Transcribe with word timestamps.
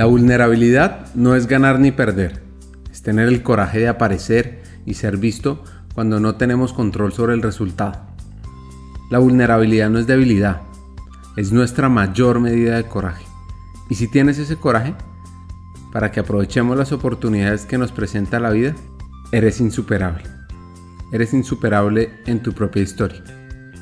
La 0.00 0.06
vulnerabilidad 0.06 1.14
no 1.14 1.34
es 1.34 1.46
ganar 1.46 1.78
ni 1.78 1.92
perder, 1.92 2.40
es 2.90 3.02
tener 3.02 3.28
el 3.28 3.42
coraje 3.42 3.80
de 3.80 3.88
aparecer 3.88 4.62
y 4.86 4.94
ser 4.94 5.18
visto 5.18 5.62
cuando 5.94 6.20
no 6.20 6.36
tenemos 6.36 6.72
control 6.72 7.12
sobre 7.12 7.34
el 7.34 7.42
resultado. 7.42 8.00
La 9.10 9.18
vulnerabilidad 9.18 9.90
no 9.90 9.98
es 9.98 10.06
debilidad, 10.06 10.62
es 11.36 11.52
nuestra 11.52 11.90
mayor 11.90 12.40
medida 12.40 12.76
de 12.76 12.84
coraje. 12.84 13.26
Y 13.90 13.96
si 13.96 14.08
tienes 14.08 14.38
ese 14.38 14.56
coraje, 14.56 14.94
para 15.92 16.10
que 16.10 16.20
aprovechemos 16.20 16.78
las 16.78 16.92
oportunidades 16.92 17.66
que 17.66 17.76
nos 17.76 17.92
presenta 17.92 18.40
la 18.40 18.48
vida, 18.48 18.74
eres 19.32 19.60
insuperable. 19.60 20.24
Eres 21.12 21.34
insuperable 21.34 22.10
en 22.24 22.42
tu 22.42 22.54
propia 22.54 22.82
historia, 22.82 23.22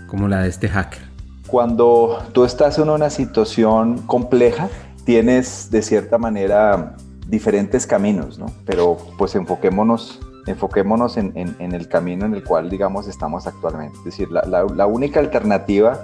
como 0.09 0.27
la 0.27 0.41
de 0.41 0.49
este 0.49 0.69
hacker. 0.69 1.07
Cuando 1.47 2.27
tú 2.33 2.45
estás 2.45 2.77
en 2.81 2.91
una 2.91 3.09
situación 3.09 3.99
compleja, 3.99 4.69
tienes 5.09 5.71
de 5.71 5.81
cierta 5.81 6.19
manera 6.19 6.95
diferentes 7.27 7.87
caminos, 7.87 8.39
¿no? 8.39 8.45
Pero 8.67 8.99
pues 9.17 9.35
enfoquémonos, 9.35 10.21
enfoquémonos 10.47 11.17
en, 11.17 11.57
el 11.59 11.89
camino 11.89 12.27
en 12.27 12.35
el 12.35 12.45
cual, 12.45 12.69
digamos, 12.69 13.09
estamos 13.09 13.47
actualmente. 13.47 13.97
Es 14.01 14.05
decir, 14.05 14.29
la, 14.31 14.87
única 14.87 15.19
alternativa 15.19 15.99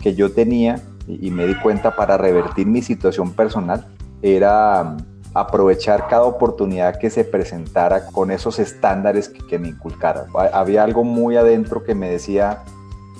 que 0.00 0.14
yo 0.14 0.32
tenía 0.32 0.80
y, 1.06 1.30
me 1.30 1.46
di 1.46 1.54
cuenta 1.56 1.94
para 1.94 2.16
revertir 2.16 2.66
mi 2.66 2.80
situación 2.80 3.34
personal 3.34 3.86
era 4.22 4.96
aprovechar 5.34 6.08
cada 6.08 6.22
oportunidad 6.22 6.98
que 6.98 7.10
se 7.10 7.24
presentara 7.24 8.06
con 8.06 8.30
esos 8.30 8.58
estándares 8.58 9.28
que, 9.28 9.58
me 9.58 9.68
inculcaran. 9.68 10.28
Había 10.54 10.82
algo 10.82 11.04
muy 11.04 11.36
adentro 11.36 11.84
que 11.84 11.94
me 11.94 12.08
decía, 12.08 12.64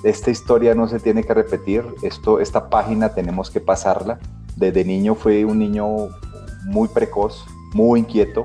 esta 0.03 0.31
historia 0.31 0.75
no 0.75 0.89
se 0.89 0.99
tiene 0.99 1.25
que 1.25 1.35
repetir, 1.35 1.85
esto, 2.03 2.41
esta 2.41 2.71
página 2.71 3.11
tenemos 3.11 3.51
que 3.51 3.61
pasarla. 3.61 4.19
Desde 4.61 4.85
niño 4.85 5.15
fui 5.15 5.43
un 5.43 5.59
niño 5.59 5.87
muy 6.65 6.87
precoz, 6.89 7.47
muy 7.73 8.01
inquieto, 8.01 8.43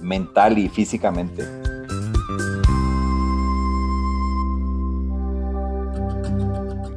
mental 0.00 0.56
y 0.56 0.70
físicamente. 0.70 1.44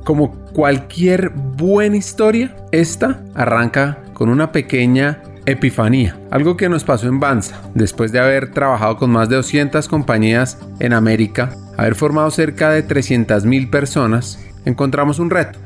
Como 0.06 0.32
cualquier 0.54 1.32
buena 1.32 1.98
historia, 1.98 2.56
esta 2.72 3.22
arranca 3.34 4.02
con 4.14 4.30
una 4.30 4.54
pequeña 4.54 5.22
epifanía, 5.46 6.18
algo 6.32 6.56
que 6.56 6.70
nos 6.70 6.86
pasó 6.86 7.10
en 7.10 7.20
Banza, 7.20 7.64
después 7.74 8.14
de 8.14 8.20
haber 8.20 8.52
trabajado 8.52 8.96
con 8.96 9.12
más 9.12 9.28
de 9.28 9.36
200 9.36 9.90
compañías 9.90 10.58
en 10.80 10.94
América, 10.94 11.54
haber 11.76 11.96
formado 11.96 12.32
cerca 12.32 12.70
de 12.70 12.88
300.000 12.88 13.70
personas, 13.70 14.40
encontramos 14.64 15.20
un 15.20 15.32
reto, 15.32 15.60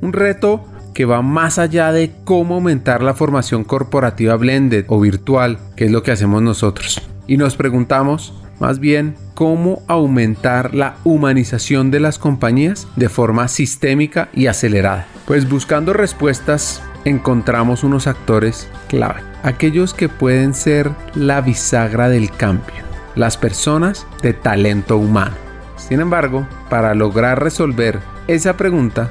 un 0.00 0.12
reto 0.12 0.64
que 0.96 1.04
va 1.04 1.20
más 1.20 1.58
allá 1.58 1.92
de 1.92 2.10
cómo 2.24 2.54
aumentar 2.54 3.02
la 3.02 3.12
formación 3.12 3.64
corporativa 3.64 4.34
blended 4.36 4.86
o 4.88 4.98
virtual, 4.98 5.58
que 5.76 5.84
es 5.84 5.90
lo 5.90 6.02
que 6.02 6.10
hacemos 6.10 6.40
nosotros. 6.40 7.02
Y 7.26 7.36
nos 7.36 7.54
preguntamos, 7.54 8.32
más 8.60 8.78
bien, 8.78 9.14
cómo 9.34 9.82
aumentar 9.88 10.74
la 10.74 10.96
humanización 11.04 11.90
de 11.90 12.00
las 12.00 12.18
compañías 12.18 12.88
de 12.96 13.10
forma 13.10 13.46
sistémica 13.48 14.30
y 14.32 14.46
acelerada. 14.46 15.06
Pues 15.26 15.46
buscando 15.46 15.92
respuestas 15.92 16.82
encontramos 17.04 17.84
unos 17.84 18.06
actores 18.06 18.66
clave, 18.88 19.20
aquellos 19.42 19.92
que 19.92 20.08
pueden 20.08 20.54
ser 20.54 20.90
la 21.14 21.42
bisagra 21.42 22.08
del 22.08 22.30
cambio, 22.30 22.84
las 23.16 23.36
personas 23.36 24.06
de 24.22 24.32
talento 24.32 24.96
humano. 24.96 25.36
Sin 25.76 26.00
embargo, 26.00 26.48
para 26.70 26.94
lograr 26.94 27.42
resolver 27.42 28.00
esa 28.28 28.56
pregunta, 28.56 29.10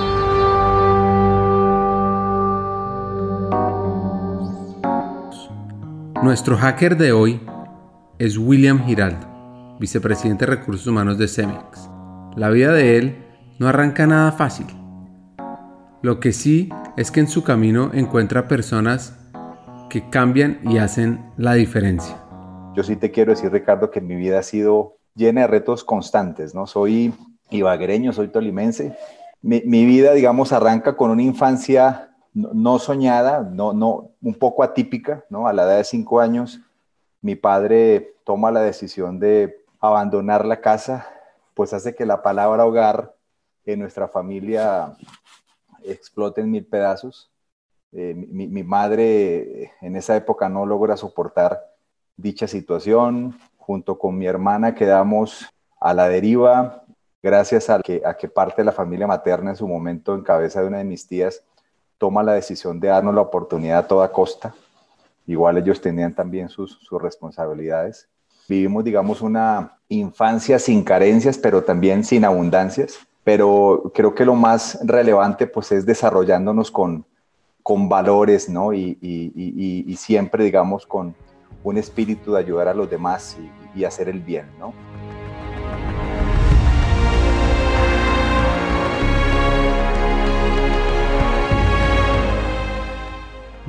Nuestro 6.21 6.55
hacker 6.55 6.97
de 6.97 7.13
hoy 7.13 7.41
es 8.19 8.37
William 8.37 8.85
Giraldo, 8.85 9.75
vicepresidente 9.79 10.45
de 10.45 10.51
Recursos 10.51 10.85
Humanos 10.85 11.17
de 11.17 11.27
Cemex. 11.27 11.89
La 12.35 12.49
vida 12.51 12.73
de 12.73 12.97
él 12.97 13.25
no 13.57 13.67
arranca 13.67 14.05
nada 14.05 14.31
fácil. 14.31 14.67
Lo 16.03 16.19
que 16.19 16.31
sí 16.31 16.69
es 16.95 17.09
que 17.09 17.21
en 17.21 17.27
su 17.27 17.43
camino 17.43 17.89
encuentra 17.95 18.47
personas 18.47 19.17
que 19.89 20.11
cambian 20.11 20.59
y 20.63 20.77
hacen 20.77 21.25
la 21.37 21.55
diferencia. 21.55 22.15
Yo 22.75 22.83
sí 22.83 22.97
te 22.97 23.09
quiero 23.09 23.31
decir, 23.31 23.51
Ricardo, 23.51 23.89
que 23.89 23.99
mi 23.99 24.15
vida 24.15 24.37
ha 24.37 24.43
sido 24.43 24.97
llena 25.15 25.41
de 25.41 25.47
retos 25.47 25.83
constantes, 25.83 26.53
¿no? 26.53 26.67
Soy 26.67 27.15
ibaguereño, 27.49 28.13
soy 28.13 28.27
tolimense. 28.27 28.95
Mi, 29.41 29.63
mi 29.65 29.85
vida, 29.85 30.13
digamos, 30.13 30.53
arranca 30.53 30.95
con 30.95 31.09
una 31.09 31.23
infancia 31.23 32.10
no, 32.33 32.79
soñada, 32.79 33.41
no, 33.41 33.73
no, 33.73 34.11
un 34.21 34.35
poco 34.35 34.63
atípica, 34.63 35.25
¿no? 35.29 35.47
A 35.47 35.53
la 35.53 35.63
edad 35.63 35.77
de 35.77 35.83
cinco 35.83 36.19
años, 36.19 36.61
mi 37.21 37.35
padre 37.35 38.15
toma 38.23 38.51
la 38.51 38.61
decisión 38.61 39.19
de 39.19 39.63
abandonar 39.79 40.45
la 40.45 40.61
casa, 40.61 41.07
pues 41.53 41.73
hace 41.73 41.95
que 41.95 42.05
la 42.05 42.21
palabra 42.21 42.65
hogar 42.65 43.13
en 43.65 43.79
nuestra 43.79 44.07
familia 44.07 44.95
explote 45.83 46.41
en 46.41 46.51
mil 46.51 46.65
pedazos. 46.65 47.29
Eh, 47.91 48.13
mi, 48.15 48.63
madre 48.63 49.73
en 49.81 49.97
esa 49.97 50.15
época 50.15 50.47
no 50.47 50.65
logra 50.65 50.95
soportar 50.95 51.59
dicha 52.15 52.47
situación. 52.47 53.37
Junto 53.57 53.99
con 53.99 54.17
mi 54.17 54.25
hermana 54.25 54.73
quedamos 54.73 55.45
a 55.79 55.93
la 55.93 56.07
deriva, 56.07 56.83
gracias 57.21 57.69
a 57.69 57.79
que, 57.79 58.01
a 58.05 58.15
que 58.15 58.27
parte 58.27 58.61
de 58.61 58.65
la 58.65 58.71
familia 58.71 59.07
materna 59.07 59.51
en 59.51 59.55
su 59.55 59.67
momento, 59.67 60.15
en 60.15 60.21
cabeza 60.21 60.61
de 60.61 60.67
una 60.67 60.77
de 60.77 60.83
mis 60.83 61.07
tías, 61.07 61.43
toma 62.01 62.23
la 62.23 62.33
decisión 62.33 62.79
de 62.79 62.87
darnos 62.87 63.13
la 63.13 63.21
oportunidad 63.21 63.77
a 63.77 63.87
toda 63.87 64.11
costa. 64.11 64.55
Igual 65.27 65.59
ellos 65.59 65.79
tenían 65.79 66.15
también 66.15 66.49
sus, 66.49 66.79
sus 66.81 66.99
responsabilidades. 66.99 68.09
Vivimos, 68.49 68.83
digamos, 68.83 69.21
una 69.21 69.77
infancia 69.87 70.57
sin 70.57 70.83
carencias, 70.83 71.37
pero 71.37 71.63
también 71.63 72.03
sin 72.03 72.25
abundancias. 72.25 72.97
Pero 73.23 73.91
creo 73.93 74.15
que 74.15 74.25
lo 74.25 74.33
más 74.33 74.79
relevante 74.83 75.45
pues 75.45 75.71
es 75.71 75.85
desarrollándonos 75.85 76.71
con, 76.71 77.05
con 77.61 77.87
valores, 77.87 78.49
¿no? 78.49 78.73
Y, 78.73 78.97
y, 78.99 79.83
y, 79.85 79.95
siempre, 79.95 80.43
digamos, 80.43 80.87
con 80.87 81.13
un 81.63 81.77
espíritu 81.77 82.33
de 82.33 82.39
ayudar 82.39 82.67
a 82.67 82.73
los 82.73 82.89
demás 82.89 83.37
y, 83.75 83.85
hacer 83.85 84.09
el 84.09 84.21
bien, 84.21 84.47
¿no? 84.59 84.73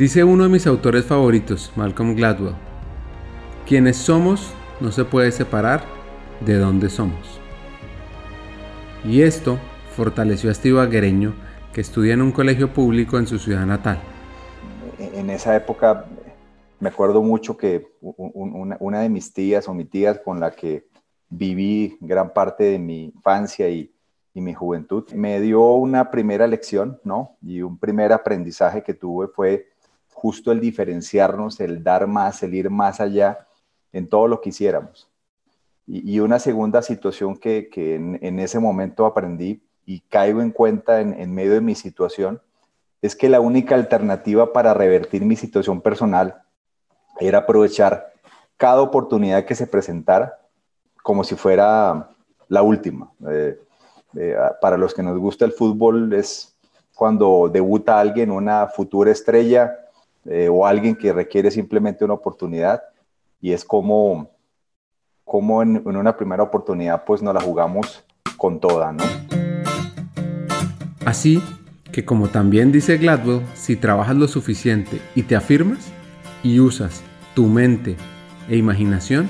Dice 0.02 0.24
uno 0.24 0.42
de 0.42 0.48
mis 0.48 0.66
autores 0.66 1.04
favoritos, 1.04 1.72
Malcolm 1.76 2.16
Gladwell, 2.16 2.56
quienes 3.64 3.96
somos 3.96 4.52
no 4.80 4.90
se 4.90 5.04
puede 5.04 5.30
separar 5.30 5.84
de 6.44 6.56
dónde 6.56 6.90
somos. 6.90 7.40
Y 9.04 9.22
esto 9.22 9.60
fortaleció 9.94 10.48
a 10.48 10.52
este 10.54 10.72
Guereño 10.72 11.34
que 11.72 11.82
estudia 11.82 12.14
en 12.14 12.22
un 12.22 12.32
colegio 12.32 12.72
público 12.72 13.16
en 13.16 13.28
su 13.28 13.38
ciudad 13.38 13.64
natal. 13.64 14.00
En 14.99 15.31
esa 15.31 15.54
época 15.54 16.05
me 16.81 16.88
acuerdo 16.88 17.22
mucho 17.22 17.56
que 17.56 17.87
una 18.00 19.02
de 19.02 19.08
mis 19.08 19.32
tías 19.32 19.69
o 19.69 19.72
mi 19.72 19.84
tía 19.84 20.20
con 20.20 20.40
la 20.40 20.50
que 20.50 20.88
viví 21.28 21.96
gran 22.00 22.32
parte 22.32 22.64
de 22.64 22.78
mi 22.81 23.05
infancia 23.05 23.69
y, 23.69 23.94
y 24.34 24.40
mi 24.40 24.52
juventud 24.52 25.08
me 25.12 25.40
dio 25.40 25.62
una 25.75 26.10
primera 26.10 26.48
lección, 26.48 26.98
¿no? 27.05 27.37
Y 27.40 27.62
un 27.62 27.78
primer 27.78 28.12
aprendizaje 28.12 28.82
que 28.82 28.94
tuve 28.94 29.28
fue 29.28 29.71
justo 30.22 30.52
el 30.52 30.60
diferenciarnos, 30.60 31.58
el 31.58 31.82
dar 31.82 32.06
más, 32.06 32.44
el 32.44 32.54
ir 32.54 32.70
más 32.70 33.00
allá 33.00 33.48
en 33.92 34.08
todo 34.08 34.28
lo 34.28 34.40
que 34.40 34.50
hiciéramos. 34.50 35.08
Y, 35.84 36.20
una 36.20 36.38
segunda 36.38 36.80
situación 36.80 37.36
que, 37.36 37.69
en, 37.74 38.38
ese 38.38 38.60
momento 38.60 39.04
aprendí 39.04 39.60
y 39.84 39.98
caigo 39.98 40.40
en 40.40 40.52
cuenta 40.52 41.00
en, 41.00 41.34
medio 41.34 41.54
de 41.54 41.60
mi 41.60 41.74
situación 41.74 42.40
es 43.02 43.16
que 43.16 43.28
la 43.28 43.40
única 43.40 43.74
alternativa 43.74 44.52
para 44.52 44.74
revertir 44.74 45.24
mi 45.24 45.34
situación 45.34 45.80
personal 45.80 46.44
era 47.19 47.38
aprovechar 47.38 48.12
cada 48.56 48.80
oportunidad 48.80 49.44
que 49.44 49.56
se 49.56 49.66
presentara 49.66 50.38
como 51.02 51.24
si 51.24 51.34
fuera 51.34 52.10
la 52.46 52.62
última. 52.62 53.10
Eh, 53.28 53.58
eh, 54.16 54.36
para 54.60 54.76
los 54.76 54.94
que 54.94 55.02
nos 55.02 55.19
gusta 55.19 55.44
el 55.44 55.52
fútbol 55.52 56.12
es 56.12 56.54
cuando 56.94 57.50
debuta 57.52 57.98
alguien, 57.98 58.30
una 58.30 58.69
futura 58.69 59.10
estrella, 59.10 59.82
eh, 60.26 60.48
o 60.48 60.66
alguien 60.66 60.94
que 60.94 61.12
requiere 61.12 61.50
simplemente 61.50 62.04
una 62.04 62.14
oportunidad. 62.14 62.82
y 63.40 63.52
es 63.52 63.64
como, 63.64 64.30
como 65.24 65.62
en, 65.62 65.84
una 65.84 66.16
primera 66.16 66.42
oportunidad 66.44 67.04
pues 67.04 67.22
nos 67.22 67.34
la 67.34 67.40
jugamos 67.40 68.04
con 68.36 68.60
toda, 68.60 68.92
¿no? 68.92 69.04
Así 71.04 71.42
que 71.90 72.04
como 72.04 72.28
también 72.28 72.70
dice 72.70 72.96
Gladwell, 72.98 73.42
si 73.54 73.76
trabajas 73.76 74.16
lo 74.16 74.28
suficiente 74.28 75.00
y 75.14 75.24
te 75.24 75.34
afirmas 75.36 75.92
y 76.42 76.60
usas 76.60 77.02
tu 77.34 77.46
mente 77.46 77.96
e 78.48 78.56
imaginación, 78.56 79.28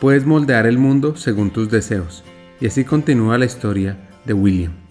puedes 0.00 0.26
moldear 0.26 0.66
el 0.66 0.78
mundo 0.78 1.16
según 1.16 1.50
tus 1.50 1.70
deseos. 1.70 2.24
Y 2.60 2.66
así 2.66 2.84
continúa 2.84 3.38
la 3.38 3.44
historia 3.44 3.96
de 4.24 4.34
William. 4.34 4.87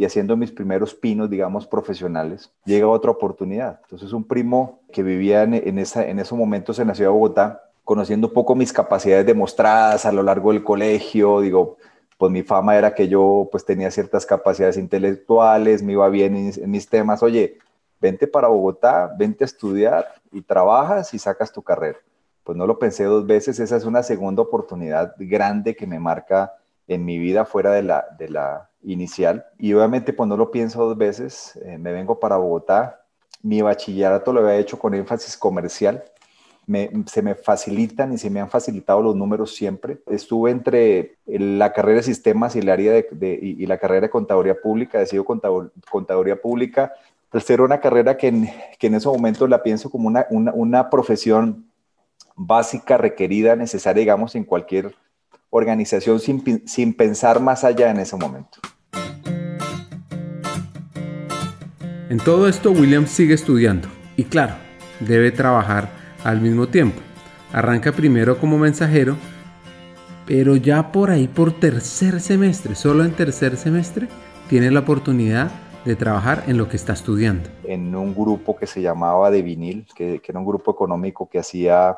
Y 0.00 0.06
haciendo 0.06 0.34
mis 0.34 0.50
primeros 0.50 0.94
pinos, 0.94 1.28
digamos, 1.28 1.66
profesionales, 1.66 2.50
llega 2.64 2.88
otra 2.88 3.10
oportunidad. 3.10 3.80
Entonces 3.82 4.14
un 4.14 4.24
primo 4.24 4.80
que 4.94 5.02
vivía 5.02 5.42
en, 5.42 5.78
esa, 5.78 6.08
en 6.08 6.18
esos 6.18 6.38
momentos 6.38 6.78
en 6.78 6.88
la 6.88 6.94
ciudad 6.94 7.10
de 7.10 7.16
Bogotá, 7.16 7.64
conociendo 7.84 8.28
un 8.28 8.32
poco 8.32 8.54
mis 8.54 8.72
capacidades 8.72 9.26
demostradas 9.26 10.06
a 10.06 10.12
lo 10.12 10.22
largo 10.22 10.54
del 10.54 10.64
colegio, 10.64 11.42
digo, 11.42 11.76
pues 12.16 12.32
mi 12.32 12.42
fama 12.42 12.78
era 12.78 12.94
que 12.94 13.08
yo 13.08 13.50
pues 13.52 13.66
tenía 13.66 13.90
ciertas 13.90 14.24
capacidades 14.24 14.78
intelectuales, 14.78 15.82
me 15.82 15.92
iba 15.92 16.08
bien 16.08 16.34
en, 16.34 16.70
mis 16.70 16.88
temas, 16.88 17.22
oye, 17.22 17.58
vente 18.00 18.26
para 18.26 18.48
Bogotá, 18.48 19.14
vente 19.18 19.44
a 19.44 19.48
estudiar 19.48 20.06
y 20.32 20.40
trabajas 20.40 21.12
y 21.12 21.18
sacas 21.18 21.52
tu 21.52 21.60
carrera. 21.60 21.98
Pues 22.42 22.56
no 22.56 22.66
lo 22.66 22.78
pensé 22.78 23.04
dos 23.04 23.26
veces, 23.26 23.60
esa 23.60 23.76
es 23.76 23.84
una 23.84 24.02
segunda 24.02 24.40
oportunidad 24.40 25.14
grande 25.18 25.76
que 25.76 25.86
me 25.86 26.00
marca 26.00 26.54
en 26.88 27.04
mi 27.04 27.18
vida 27.18 27.44
fuera 27.44 27.72
de 27.72 27.82
la, 27.82 28.06
de 28.18 28.30
la 28.30 28.69
inicial. 28.82 29.46
Y 29.58 29.72
obviamente 29.72 30.12
pues 30.12 30.28
no 30.28 30.36
lo 30.36 30.50
pienso 30.50 30.84
dos 30.84 30.96
veces, 30.96 31.58
eh, 31.64 31.78
me 31.78 31.92
vengo 31.92 32.18
para 32.18 32.36
Bogotá, 32.36 33.04
mi 33.42 33.62
bachillerato 33.62 34.32
lo 34.32 34.40
había 34.40 34.56
hecho 34.56 34.78
con 34.78 34.94
énfasis 34.94 35.36
comercial, 35.36 36.04
se 37.06 37.22
me 37.22 37.34
facilitan 37.34 38.12
y 38.12 38.18
se 38.18 38.30
me 38.30 38.40
han 38.40 38.48
facilitado 38.48 39.02
los 39.02 39.16
números 39.16 39.54
siempre. 39.54 39.98
Estuve 40.06 40.52
entre 40.52 41.16
la 41.26 41.72
carrera 41.72 41.96
de 41.96 42.02
sistemas 42.04 42.54
y, 42.54 42.60
el 42.60 42.68
área 42.68 42.92
de, 42.92 43.38
y, 43.42 43.66
la 43.66 43.78
carrera 43.78 44.02
de 44.02 44.10
contaduría 44.10 44.60
pública, 44.60 44.98
he 44.98 45.00
decidido 45.00 45.24
contaduría 45.24 46.40
pública. 46.40 46.92
Tercero, 47.32 47.64
una 47.64 47.80
carrera 47.80 48.16
que 48.16 48.28
en, 48.28 48.48
que 48.78 48.86
en 48.86 48.94
esos 48.94 49.12
momentos 49.12 49.48
la 49.48 49.62
pienso 49.62 49.90
como 49.90 50.06
una, 50.06 50.26
una, 50.30 50.52
una 50.52 50.90
profesión 50.90 51.66
básica, 52.36 52.96
requerida, 52.96 53.56
necesaria, 53.56 54.00
digamos, 54.00 54.34
en 54.34 54.44
cualquier 54.44 54.94
organización 55.50 56.20
sin, 56.20 56.66
sin 56.66 56.94
pensar 56.94 57.40
más 57.40 57.64
allá 57.64 57.90
en 57.90 57.98
ese 57.98 58.16
momento. 58.16 58.58
En 62.08 62.18
todo 62.18 62.48
esto, 62.48 62.72
William 62.72 63.06
sigue 63.06 63.34
estudiando 63.34 63.88
y 64.16 64.24
claro, 64.24 64.54
debe 65.00 65.30
trabajar 65.30 65.90
al 66.24 66.40
mismo 66.40 66.68
tiempo. 66.68 67.00
Arranca 67.52 67.92
primero 67.92 68.38
como 68.38 68.58
mensajero, 68.58 69.16
pero 70.26 70.56
ya 70.56 70.92
por 70.92 71.10
ahí 71.10 71.28
por 71.28 71.52
tercer 71.52 72.20
semestre, 72.20 72.74
solo 72.74 73.04
en 73.04 73.12
tercer 73.12 73.56
semestre, 73.56 74.08
tiene 74.48 74.70
la 74.70 74.80
oportunidad 74.80 75.50
de 75.84 75.96
trabajar 75.96 76.44
en 76.46 76.58
lo 76.58 76.68
que 76.68 76.76
está 76.76 76.92
estudiando. 76.92 77.48
En 77.64 77.94
un 77.94 78.14
grupo 78.14 78.56
que 78.56 78.66
se 78.66 78.82
llamaba 78.82 79.30
De 79.30 79.42
Vinil, 79.42 79.86
que, 79.94 80.20
era 80.26 80.38
un 80.38 80.44
grupo 80.44 80.70
económico 80.72 81.28
que 81.28 81.38
hacía 81.38 81.96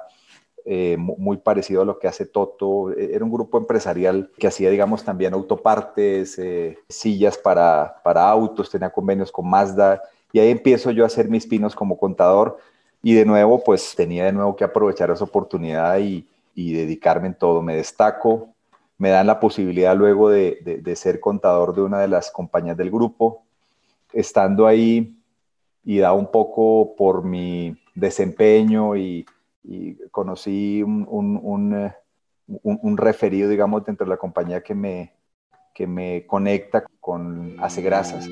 eh, 0.64 0.96
muy 0.98 1.38
parecido 1.38 1.82
a 1.82 1.84
lo 1.84 1.98
que 1.98 2.08
hace 2.08 2.26
Toto. 2.26 2.92
E, 2.92 3.14
era 3.14 3.24
un 3.24 3.32
grupo 3.32 3.58
empresarial 3.58 4.30
que 4.38 4.46
hacía, 4.46 4.70
digamos, 4.70 5.04
también 5.04 5.34
autopartes, 5.34 6.38
eh, 6.38 6.78
sillas 6.88 7.38
para, 7.38 8.00
para 8.02 8.28
autos, 8.28 8.70
tenía 8.70 8.90
convenios 8.90 9.32
con 9.32 9.48
Mazda. 9.48 10.02
Y 10.32 10.40
ahí 10.40 10.50
empiezo 10.50 10.90
yo 10.90 11.04
a 11.04 11.08
hacer 11.08 11.28
mis 11.28 11.46
pinos 11.46 11.74
como 11.74 11.98
contador 11.98 12.58
y 13.02 13.14
de 13.14 13.24
nuevo, 13.24 13.62
pues 13.64 13.94
tenía 13.96 14.26
de 14.26 14.32
nuevo 14.32 14.54
que 14.54 14.64
aprovechar 14.64 15.10
esa 15.10 15.24
oportunidad 15.24 15.98
y, 15.98 16.26
dedicarme 16.54 17.28
en 17.28 17.34
todo. 17.34 17.62
Me 17.62 17.74
destaco, 17.74 18.50
me 18.98 19.10
dan 19.10 19.26
la 19.26 19.40
posibilidad 19.40 19.96
luego 19.96 20.30
de, 20.30 20.82
ser 20.94 21.18
contador 21.18 21.74
de 21.74 21.82
una 21.82 21.98
de 21.98 22.08
las 22.08 22.30
compañías 22.30 22.76
del 22.76 22.90
grupo. 22.90 23.42
Estando 24.12 24.66
ahí 24.66 25.16
y 25.84 25.98
da 25.98 26.12
un 26.12 26.30
poco 26.30 26.94
por 26.96 27.24
mi 27.24 27.76
desempeño 27.94 28.96
y, 28.96 29.26
conocí 30.10 30.82
un, 30.82 31.06
un, 31.08 31.92
un, 32.62 32.96
referido, 32.96 33.48
digamos, 33.48 33.84
dentro 33.84 34.04
de 34.04 34.10
la 34.10 34.16
compañía 34.16 34.62
que 34.62 34.74
me, 34.74 35.14
que 35.74 35.86
me 35.86 36.26
conecta 36.26 36.84
con 37.00 37.56
Hace 37.60 37.82
Grasas. 37.82 38.28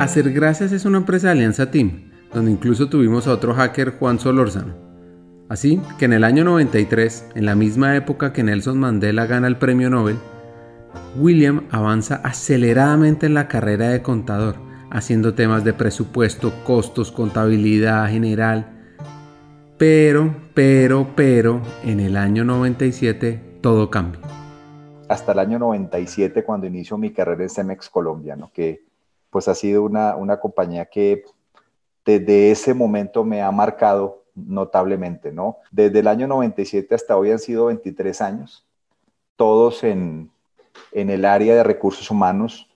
Hacer 0.00 0.32
Gracias 0.32 0.72
es 0.72 0.84
una 0.84 0.98
empresa 0.98 1.26
de 1.26 1.32
Alianza 1.32 1.70
Team, 1.70 2.10
donde 2.32 2.50
incluso 2.50 2.88
tuvimos 2.88 3.26
a 3.26 3.32
otro 3.32 3.52
hacker, 3.52 3.98
Juan 3.98 4.18
Solórzano. 4.18 4.74
Así 5.48 5.80
que 5.98 6.04
en 6.04 6.12
el 6.12 6.24
año 6.24 6.44
93, 6.44 7.32
en 7.34 7.46
la 7.46 7.54
misma 7.54 7.96
época 7.96 8.32
que 8.32 8.42
Nelson 8.42 8.78
Mandela 8.78 9.26
gana 9.26 9.48
el 9.48 9.56
premio 9.56 9.90
Nobel, 9.90 10.16
William 11.16 11.66
avanza 11.70 12.16
aceleradamente 12.22 13.26
en 13.26 13.34
la 13.34 13.48
carrera 13.48 13.88
de 13.88 14.02
contador, 14.02 14.56
haciendo 14.90 15.34
temas 15.34 15.64
de 15.64 15.72
presupuesto, 15.72 16.52
costos, 16.64 17.12
contabilidad 17.12 18.08
general. 18.08 18.66
Pero, 19.76 20.34
pero, 20.54 21.08
pero, 21.14 21.62
en 21.84 22.00
el 22.00 22.16
año 22.16 22.44
97 22.44 23.60
todo 23.60 23.90
cambia. 23.90 24.20
Hasta 25.08 25.32
el 25.32 25.38
año 25.38 25.58
97, 25.58 26.44
cuando 26.44 26.66
inicio 26.66 26.98
mi 26.98 27.12
carrera 27.12 27.44
en 27.44 27.50
Cemex 27.50 27.88
Colombia, 27.88 28.36
que 28.52 28.88
pues 29.30 29.48
ha 29.48 29.54
sido 29.54 29.82
una, 29.82 30.40
compañía 30.40 30.86
que 30.86 31.24
desde 32.04 32.50
ese 32.50 32.74
momento 32.74 33.24
me 33.24 33.42
ha 33.42 33.50
marcado 33.50 34.24
notablemente, 34.34 35.32
¿no? 35.32 35.58
Desde 35.70 35.98
el 35.98 36.08
año 36.08 36.26
97 36.26 36.94
hasta 36.94 37.16
hoy 37.16 37.30
han 37.30 37.38
sido 37.38 37.66
23 37.66 38.20
años, 38.20 38.66
todos 39.36 39.84
en, 39.84 40.30
el 40.92 41.24
área 41.24 41.54
de 41.54 41.62
recursos 41.62 42.10
humanos, 42.10 42.67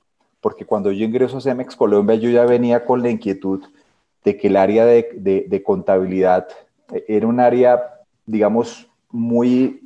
porque 0.42 0.66
cuando 0.66 0.90
yo 0.90 1.06
ingreso 1.06 1.38
a 1.38 1.40
Cemex 1.40 1.76
Colombia 1.76 2.16
yo 2.16 2.28
ya 2.28 2.44
venía 2.44 2.84
con 2.84 3.00
la 3.00 3.08
inquietud 3.08 3.62
de 4.24 4.36
que 4.36 4.48
el 4.48 4.56
área 4.56 4.84
de, 4.84 5.62
contabilidad 5.64 6.48
era 7.08 7.26
un 7.26 7.40
área, 7.40 7.80
digamos, 8.26 8.88
muy, 9.10 9.80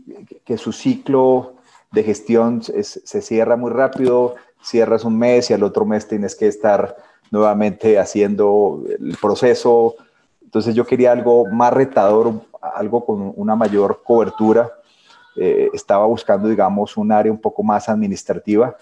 que 0.45 0.59
su 0.59 0.73
ciclo 0.73 1.55
de 1.93 2.03
gestión 2.03 2.63
se 2.63 3.23
cierra 3.23 3.57
muy 3.57 3.71
rápido, 3.71 4.35
cierras 4.63 5.05
un 5.05 5.19
mes 5.19 5.51
y 5.51 5.55
al 5.55 5.63
otro 5.63 5.85
mes 5.85 6.09
tienes 6.09 6.35
que 6.35 6.49
estar 6.49 6.97
nuevamente 7.31 7.99
haciendo 7.99 8.83
el 8.87 9.17
proceso. 9.21 9.95
Entonces 10.43 10.75
yo 10.75 10.87
quería 10.87 11.13
algo 11.13 11.47
más 11.47 11.73
retador, 11.73 12.33
algo 12.61 13.05
con 13.05 13.33
una 13.37 13.57
mayor 13.57 14.03
cobertura. 14.05 14.71
Eh, 15.37 15.71
estaba 15.73 16.07
buscando, 16.07 16.49
digamos, 16.49 16.97
un 16.97 17.13
área 17.13 17.33
un 17.33 17.41
poco 17.41 17.63
más 17.63 17.89
administrativa. 17.89 18.77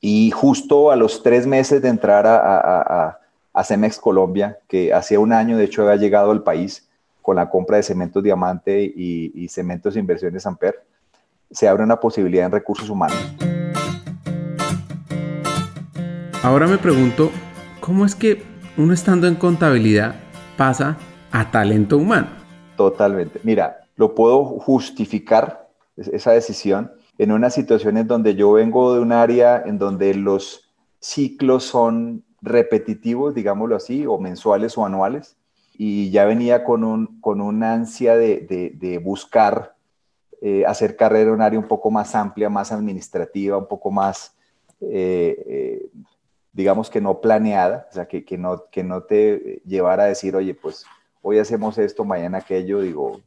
Y 0.00 0.30
justo 0.30 0.90
a 0.90 0.96
los 0.96 1.22
tres 1.22 1.46
meses 1.46 1.82
de 1.82 1.88
entrar 1.88 2.26
a, 2.26 3.18
a, 3.54 3.64
Cemex 3.64 3.98
Colombia, 3.98 4.58
que 4.68 4.94
hacía 4.94 5.20
un 5.20 5.32
año, 5.32 5.58
de 5.58 5.64
hecho, 5.64 5.82
había 5.82 5.96
llegado 5.96 6.30
al 6.30 6.42
país 6.42 6.88
con 7.20 7.36
la 7.36 7.50
compra 7.50 7.76
de 7.76 7.82
cementos 7.82 8.22
Diamante 8.22 8.82
y, 8.82 9.32
y 9.34 9.48
cementos 9.48 9.96
Inversiones 9.96 10.46
Amper, 10.46 10.82
se 11.50 11.68
abre 11.68 11.82
una 11.82 12.00
posibilidad 12.00 12.46
en 12.46 12.52
recursos 12.52 12.88
humanos. 12.88 13.18
Ahora 16.42 16.66
me 16.66 16.78
pregunto, 16.78 17.30
¿cómo 17.80 18.06
es 18.06 18.14
que 18.14 18.42
uno 18.78 18.94
estando 18.94 19.26
en 19.26 19.34
contabilidad 19.34 20.14
pasa 20.56 20.96
a 21.30 21.50
talento 21.50 21.98
humano? 21.98 22.28
Totalmente. 22.78 23.40
Mira, 23.42 23.80
lo 23.96 24.14
puedo 24.14 24.44
justificar 24.44 25.68
esa 25.96 26.32
decisión 26.32 26.90
en 27.20 27.32
una 27.32 27.50
situación 27.50 27.98
en 27.98 28.06
donde 28.06 28.34
yo 28.34 28.52
vengo 28.52 28.94
de 28.94 29.00
un 29.00 29.12
área 29.12 29.62
en 29.66 29.76
donde 29.76 30.14
los 30.14 30.72
ciclos 31.00 31.64
son 31.64 32.24
repetitivos, 32.40 33.34
digámoslo 33.34 33.76
así, 33.76 34.06
o 34.06 34.16
mensuales 34.16 34.78
o 34.78 34.86
anuales, 34.86 35.36
y 35.74 36.10
ya 36.10 36.24
venía 36.24 36.64
con, 36.64 36.82
un, 36.82 37.20
con 37.20 37.42
una 37.42 37.74
ansia 37.74 38.16
de, 38.16 39.02
buscar 39.04 39.76
eh, 40.40 40.64
hacer 40.66 40.96
carrera 40.96 41.28
en 41.28 41.34
un 41.34 41.42
área 41.42 41.58
un 41.58 41.68
poco 41.68 41.90
más 41.90 42.14
amplia, 42.14 42.48
más 42.48 42.72
administrativa, 42.72 43.58
un 43.58 43.68
poco 43.68 43.90
más 43.90 44.34
eh, 44.80 45.44
eh, 45.46 45.90
digamos 46.54 46.88
que 46.88 47.02
no 47.02 47.20
planeada, 47.20 47.86
o 47.90 47.92
sea, 47.92 48.08
que, 48.08 48.24
que, 48.24 48.38
no, 48.38 48.64
que 48.70 48.82
no 48.82 49.02
te 49.02 49.60
llevara 49.66 50.04
a 50.04 50.06
decir, 50.06 50.34
oye, 50.36 50.54
pues 50.54 50.86
hoy 51.20 51.38
hacemos 51.38 51.76
esto, 51.76 52.02
mañana 52.02 52.38
aquello, 52.38 52.80
digo, 52.80 53.20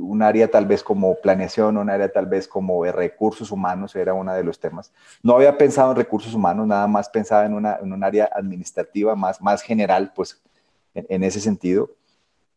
un 0.00 0.22
área 0.22 0.50
tal 0.50 0.66
vez 0.66 0.82
como 0.82 1.14
planeación, 1.16 1.76
un 1.76 1.90
área 1.90 2.10
tal 2.10 2.26
vez 2.26 2.48
como 2.48 2.84
recursos 2.84 3.50
humanos 3.50 3.94
era 3.94 4.14
uno 4.14 4.32
de 4.34 4.42
los 4.42 4.58
temas. 4.58 4.92
No 5.22 5.34
había 5.34 5.56
pensado 5.56 5.90
en 5.90 5.96
recursos 5.96 6.34
humanos, 6.34 6.66
nada 6.66 6.86
más 6.86 7.08
pensaba 7.08 7.46
en, 7.46 7.54
una, 7.54 7.78
en 7.82 7.92
un 7.92 8.02
área 8.02 8.28
administrativa 8.32 9.14
más, 9.14 9.40
más 9.40 9.62
general, 9.62 10.12
pues 10.14 10.42
en, 10.94 11.22
ese 11.22 11.40
sentido. 11.40 11.90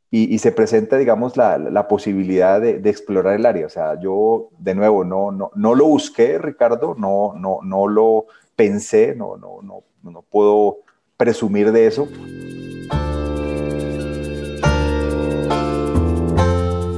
Y, 0.10 0.38
se 0.38 0.52
presenta, 0.52 0.98
digamos, 0.98 1.38
la, 1.38 1.58
la 1.58 1.88
posibilidad 1.88 2.62
de, 2.62 2.78
de, 2.78 2.90
explorar 2.92 3.34
el 3.34 3.48
área. 3.48 3.66
O 3.66 3.70
sea, 3.70 4.00
yo, 4.00 4.50
de 4.60 4.76
nuevo, 4.76 5.04
no, 5.04 5.32
no, 5.32 5.50
no 5.56 5.74
lo 5.74 5.88
busqué, 5.88 6.38
Ricardo, 6.38 6.96
no, 6.96 7.34
no, 7.36 7.60
no 7.64 7.88
lo 7.88 8.28
pensé, 8.56 9.16
no, 9.16 9.38
no, 9.38 9.64
no, 9.64 9.84
no 10.04 10.22
puedo 10.22 10.82
presumir 11.18 11.72
de 11.72 11.88
eso. 11.88 12.08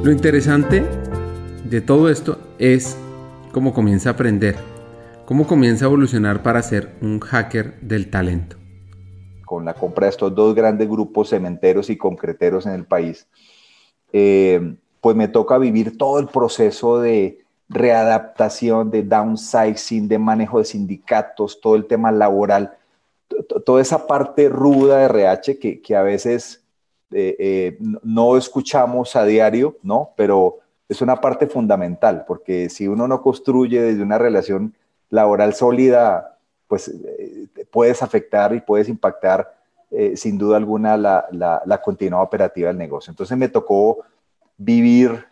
Lo 0.05 0.11
interesante 0.11 0.85
de 1.63 1.81
todo 1.81 2.11
esto 2.11 2.37
es 2.59 2.95
cómo 3.51 3.73
comienza 3.73 4.09
a 4.09 4.11
aprender, 4.11 4.55
cómo 5.25 5.47
comienza 5.47 5.85
a 5.85 5.87
evolucionar 5.87 6.43
para 6.43 6.61
ser 6.61 6.93
un 7.01 7.19
hacker 7.19 7.79
del 7.81 8.11
talento. 8.11 8.55
Con 9.47 9.65
la 9.65 9.73
compra 9.73 10.05
de 10.05 10.11
estos 10.11 10.35
dos 10.35 10.53
grandes 10.53 10.87
grupos 10.87 11.29
cementeros 11.29 11.89
y 11.89 11.97
concreteros 11.97 12.67
en 12.67 12.73
el 12.73 12.85
país, 12.85 13.27
eh, 14.13 14.75
pues 15.01 15.15
me 15.15 15.27
toca 15.27 15.57
vivir 15.57 15.97
todo 15.97 16.19
el 16.19 16.27
proceso 16.27 16.99
de 16.99 17.39
readaptación, 17.67 18.91
de 18.91 19.01
downsizing, 19.01 20.07
de 20.07 20.19
manejo 20.19 20.59
de 20.59 20.65
sindicatos, 20.65 21.59
todo 21.59 21.75
el 21.75 21.87
tema 21.87 22.11
laboral, 22.11 22.77
toda 23.65 23.81
esa 23.81 24.05
parte 24.05 24.49
ruda 24.49 24.99
de 24.99 25.05
RH 25.05 25.57
que, 25.57 25.81
que 25.81 25.95
a 25.95 26.03
veces 26.03 26.63
eh, 27.17 27.37
eh, 27.39 27.77
no 28.03 28.35
escuchamos 28.35 29.15
a 29.15 29.23
diario, 29.23 29.77
¿no? 29.83 30.11
Pero 30.17 30.57
es 30.89 31.01
una 31.01 31.21
parte 31.21 31.47
fundamental, 31.47 32.25
porque 32.27 32.67
si 32.67 32.89
uno 32.89 33.07
no 33.07 33.21
construye 33.21 33.81
desde 33.81 34.03
una 34.03 34.17
relación 34.17 34.75
laboral 35.09 35.53
sólida, 35.53 36.37
pues 36.67 36.89
eh, 36.89 37.47
puedes 37.71 38.03
afectar 38.03 38.53
y 38.53 38.59
puedes 38.59 38.89
impactar 38.89 39.55
sin 40.15 40.37
duda 40.37 40.57
alguna 40.57 40.97
la, 40.97 41.25
la, 41.31 41.81
operativa 42.21 42.67
del 42.67 42.77
negocio. 42.77 43.11
Entonces 43.11 43.37
me 43.37 43.47
tocó 43.47 43.99
vivir 44.57 45.25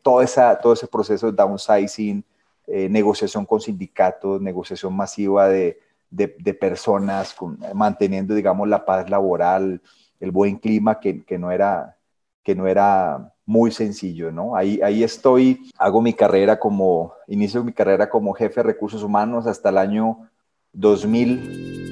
todo, 0.00 0.22
ese 0.22 0.86
proceso 0.90 1.26
de 1.30 1.36
downsizing, 1.36 2.24
negociación 2.66 3.44
con 3.44 3.60
sindicatos, 3.60 4.40
negociación 4.40 4.96
masiva 4.96 5.50
de 5.50 6.56
personas, 6.58 7.36
manteniendo, 7.74 8.34
digamos, 8.34 8.66
la 8.68 8.86
paz 8.86 9.10
laboral, 9.10 9.82
el 10.20 10.30
buen 10.30 10.56
clima 10.56 11.00
que, 11.00 11.24
no 11.38 11.50
era, 11.50 11.96
que 12.44 12.54
no 12.54 12.66
era 12.66 13.32
muy 13.46 13.72
sencillo, 13.72 14.30
¿no? 14.30 14.54
Ahí, 14.54 14.80
ahí 14.82 15.02
estoy, 15.02 15.70
hago 15.78 16.00
mi 16.02 16.12
carrera 16.12 16.58
como, 16.58 17.14
inicio 17.26 17.64
mi 17.64 17.72
carrera 17.72 18.08
como 18.08 18.34
jefe 18.34 18.60
de 18.60 18.64
recursos 18.64 19.02
humanos 19.02 19.46
hasta 19.46 19.70
el 19.70 19.78
año 19.78 20.28
2000. 20.72 21.90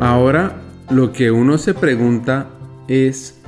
Ahora 0.00 0.54
lo 0.88 1.12
que 1.12 1.30
uno 1.30 1.58
se 1.58 1.74
pregunta 1.74 2.46
es 2.88 3.38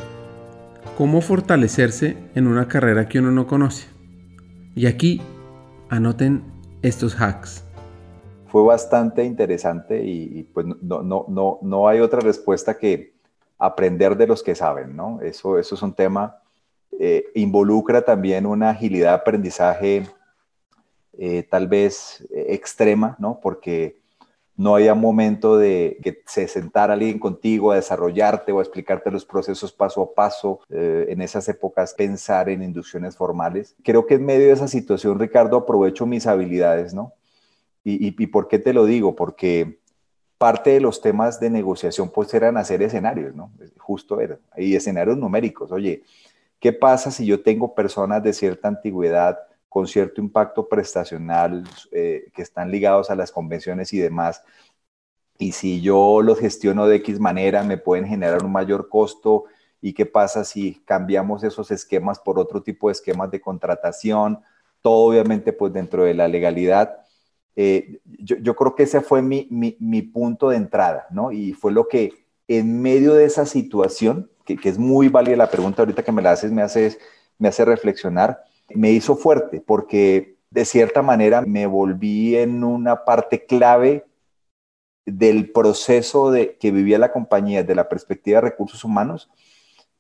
cómo 0.99 1.23
fortalecerse 1.23 2.17
en 2.35 2.47
una 2.47 2.69
carrera 2.69 3.09
que 3.09 3.21
uno 3.21 3.31
no 3.31 3.47
conoce. 3.47 3.87
Y 4.75 4.87
aquí 4.87 5.23
anoten 5.89 6.43
estos 6.83 7.21
hacks 7.21 7.65
fue 8.53 8.63
bastante 8.65 9.25
interesante 9.25 10.05
y, 10.05 10.43
pues 10.43 10.67
no, 10.67 11.03
no, 11.03 11.25
no, 11.27 11.59
no 11.63 11.89
hay 11.89 12.01
otra 12.01 12.21
respuesta 12.21 12.77
que 12.77 13.15
aprender 13.59 14.15
de 14.15 14.27
los 14.27 14.43
que 14.43 14.55
saben, 14.55 14.95
¿no? 14.95 15.23
Eso, 15.23 15.59
eso 15.59 15.75
es 15.75 15.81
un 15.81 15.95
tema, 15.95 16.37
eh, 17.01 17.25
involucra 17.35 18.03
también 18.03 18.45
una 18.45 18.69
agilidad 18.69 19.09
de 19.09 19.15
aprendizaje 19.15 20.07
eh, 21.19 21.45
tal 21.45 21.67
vez 21.67 22.29
extrema, 22.31 23.17
¿no? 23.19 23.41
Porque 23.41 24.03
no 24.55 24.75
un 24.77 25.01
momento 25.01 25.57
de 25.57 25.99
que 26.03 26.23
se 26.27 26.47
sentara 26.47 26.93
alguien 26.93 27.19
contigo 27.19 27.73
a 27.73 27.77
desarrollarte 27.77 28.53
o 28.53 28.59
a 28.59 28.63
explicarte 28.63 29.11
los 29.11 29.25
procesos 29.25 29.73
paso 29.73 30.03
a 30.03 30.15
paso. 30.15 30.61
Eh, 30.69 31.07
en 31.09 31.23
esas 31.23 31.49
épocas 31.49 31.95
pensar 31.95 32.51
en 32.51 32.63
inducciones 32.63 33.17
formales. 33.17 33.75
Creo 33.83 34.07
que 34.07 34.17
en 34.17 34.27
medio 34.27 34.49
de 34.49 34.53
esa 34.53 34.69
situación, 34.69 35.19
Ricardo, 35.19 35.57
aprovecho 35.57 36.05
mis 36.05 36.27
habilidades, 36.27 36.93
¿no? 36.93 37.15
¿Y, 37.85 38.27
por 38.29 38.47
qué 38.47 38.59
te 38.59 38.73
lo 38.73 38.85
digo? 38.85 39.17
Porque 39.17 39.81
parte 40.39 40.71
de 40.71 40.81
los 40.81 41.01
temas 41.01 41.41
de 41.41 41.51
negociación 41.51 42.11
pues 42.11 42.33
eran 42.35 42.57
hacer 42.57 42.83
escenarios, 42.83 43.35
¿no? 43.35 43.53
Justo 43.79 44.21
eran, 44.21 44.39
y 44.57 44.77
escenarios 44.77 45.17
numéricos. 45.17 45.73
Oye, 45.73 46.03
¿qué 46.61 46.73
pasa 46.73 47.11
si 47.11 47.27
yo 47.27 47.43
tengo 47.43 47.75
personas 47.75 48.23
de 48.23 48.33
cierta 48.33 48.69
antigüedad 48.69 49.39
con 49.69 49.89
cierto 49.89 50.21
impacto 50.21 50.69
prestacional 50.69 51.65
eh, 51.91 52.31
que 52.35 52.43
están 52.43 52.71
ligados 52.71 53.11
a 53.11 53.17
las 53.17 53.33
convenciones 53.33 53.93
y 53.93 53.99
demás? 53.99 54.45
Y 55.39 55.53
si 55.53 55.81
yo 55.81 56.23
los 56.23 56.39
gestiono 56.39 56.87
de 56.87 56.97
X 56.97 57.19
manera, 57.19 57.65
me 57.65 57.79
pueden 57.79 58.07
generar 58.07 58.45
un 58.45 58.53
mayor 58.53 58.89
costo. 58.89 59.45
¿Y 59.81 59.93
qué 59.93 60.07
pasa 60.07 60.45
si 60.45 60.75
cambiamos 60.85 61.43
esos 61.43 61.73
esquemas 61.73 62.21
por 62.21 62.39
otro 62.39 62.63
tipo 62.63 62.89
de 62.89 62.93
esquemas 62.93 63.31
de 63.33 63.41
contratación? 63.41 64.41
Todo 64.81 65.09
obviamente 65.09 65.53
pues 65.53 65.73
dentro 65.73 66.05
de 66.05 66.15
la 66.15 66.29
legalidad 66.29 67.03
eh, 67.57 68.01
yo, 68.05 68.57
creo 68.57 68.75
que 68.75 68.85
ese 68.85 69.01
fue 69.01 69.23
mi, 69.23 69.47
mi, 69.51 70.03
punto 70.03 70.49
de 70.51 70.57
entrada, 70.57 71.07
¿no? 71.11 71.33
Y 71.33 71.53
fue 71.53 71.73
lo 71.73 71.89
que 71.89 72.13
en 72.49 72.81
medio 72.81 73.15
de 73.15 73.25
esa 73.25 73.47
situación, 73.47 74.31
que, 74.45 74.57
que, 74.57 74.69
es 74.69 74.79
muy 74.79 75.09
válida 75.09 75.37
la 75.37 75.51
pregunta 75.51 75.83
ahorita 75.83 76.03
que 76.03 76.13
me 76.13 76.23
la 76.23 76.33
haces, 76.33 76.51
me 76.51 76.63
me 77.39 77.49
hace 77.49 77.65
reflexionar, 77.65 78.45
me 78.75 78.93
hizo 78.93 79.17
fuerte 79.17 79.61
porque 79.61 80.37
de 80.51 80.65
cierta 80.65 81.03
manera 81.03 81.43
me 81.43 81.67
volví 81.67 82.37
en 82.37 82.63
una 82.63 83.05
parte 83.05 83.47
clave 83.47 84.05
del 85.07 85.51
proceso 85.51 86.31
de, 86.31 86.57
que 86.57 86.71
vivía 86.71 86.99
la 86.99 87.13
compañía 87.13 87.63
desde 87.63 87.75
la 87.75 87.89
perspectiva 87.89 88.37
de 88.37 88.49
recursos 88.49 88.85
humanos 88.85 89.31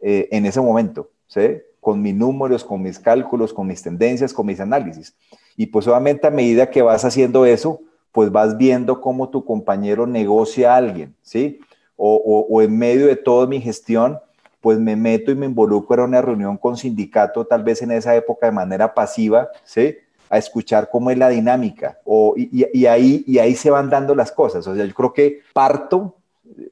eh, 0.01 0.29
en 0.31 0.47
ese 0.47 0.61
momento, 0.61 1.11
¿sí? 1.27 1.59
con 1.81 2.01
mis 2.01 2.15
números, 2.15 2.65
con 2.65 2.83
mis 2.83 2.99
cálculos, 2.99 3.53
con 3.53 3.67
mis 3.67 3.83
tendencias, 3.83 4.33
con 4.33 4.47
mis 4.47 4.61
análisis. 4.61 5.17
Y 5.57 5.67
pues 5.67 5.87
obviamente 5.87 6.27
a 6.27 6.31
medida 6.31 6.71
que 6.71 6.83
vas 6.83 7.05
haciendo 7.05 7.47
eso, 7.47 7.81
pues 8.13 8.31
vas 8.31 8.57
viendo 8.57 9.01
cómo 9.01 9.31
tu 9.31 9.45
compañero 9.45 10.07
negocia 10.07 10.75
a 10.75 10.77
alguien, 10.77 11.15
¿sí? 11.23 11.61
O, 11.97 12.61
en 12.63 12.77
medio 12.77 13.07
de 13.07 13.17
toda 13.17 13.47
mi 13.47 13.61
gestión, 13.61 14.19
pues 14.61 14.79
me 14.79 14.97
meto 14.97 15.31
y 15.31 15.37
me 15.37 15.47
involucro 15.47 16.03
en 16.03 16.11
una 16.11 16.23
reunión 16.23 16.57
con 16.57 16.77
sindicato, 16.77 17.47
tal 17.47 17.63
vez 17.63 17.81
en 17.81 17.93
esa 17.93 18.17
época 18.17 18.47
de 18.47 18.53
manera 18.53 18.93
pasiva, 18.93 19.49
¿sí? 19.65 19.97
A 20.29 20.39
escuchar 20.39 20.91
cómo 20.91 21.11
es 21.11 21.19
la 21.19 21.29
dinámica. 21.29 21.99
O, 22.05 22.35
y, 22.37 22.87
ahí, 22.87 23.23
y 23.27 23.39
ahí 23.39 23.55
se 23.55 23.71
van 23.71 23.89
dando 23.89 24.15
las 24.15 24.33
cosas. 24.33 24.67
O 24.67 24.75
sea, 24.75 24.85
yo 24.85 24.95
creo 24.95 25.13
que 25.13 25.41
parto, 25.53 26.17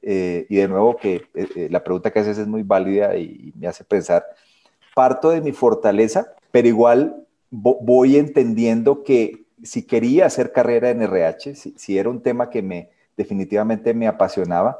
eh, 0.01 0.45
y 0.49 0.57
de 0.57 0.67
nuevo 0.67 0.97
que 0.97 1.27
eh, 1.33 1.47
eh, 1.55 1.67
la 1.71 1.83
pregunta 1.83 2.11
que 2.11 2.19
haces 2.19 2.37
es 2.37 2.47
muy 2.47 2.63
válida 2.63 3.15
y 3.15 3.53
me 3.57 3.67
hace 3.67 3.83
pensar, 3.83 4.25
parto 4.93 5.29
de 5.29 5.41
mi 5.41 5.53
fortaleza, 5.53 6.33
pero 6.51 6.67
igual 6.67 7.25
voy 7.51 8.17
entendiendo 8.17 9.03
que 9.03 9.45
si 9.61 9.83
quería 9.83 10.25
hacer 10.25 10.51
carrera 10.51 10.89
en 10.89 11.03
RH, 11.03 11.55
si, 11.55 11.97
era 11.97 12.09
un 12.09 12.23
tema 12.23 12.49
que 12.49 12.61
me 12.61 12.89
definitivamente 13.15 13.93
me 13.93 14.07
apasionaba 14.07 14.79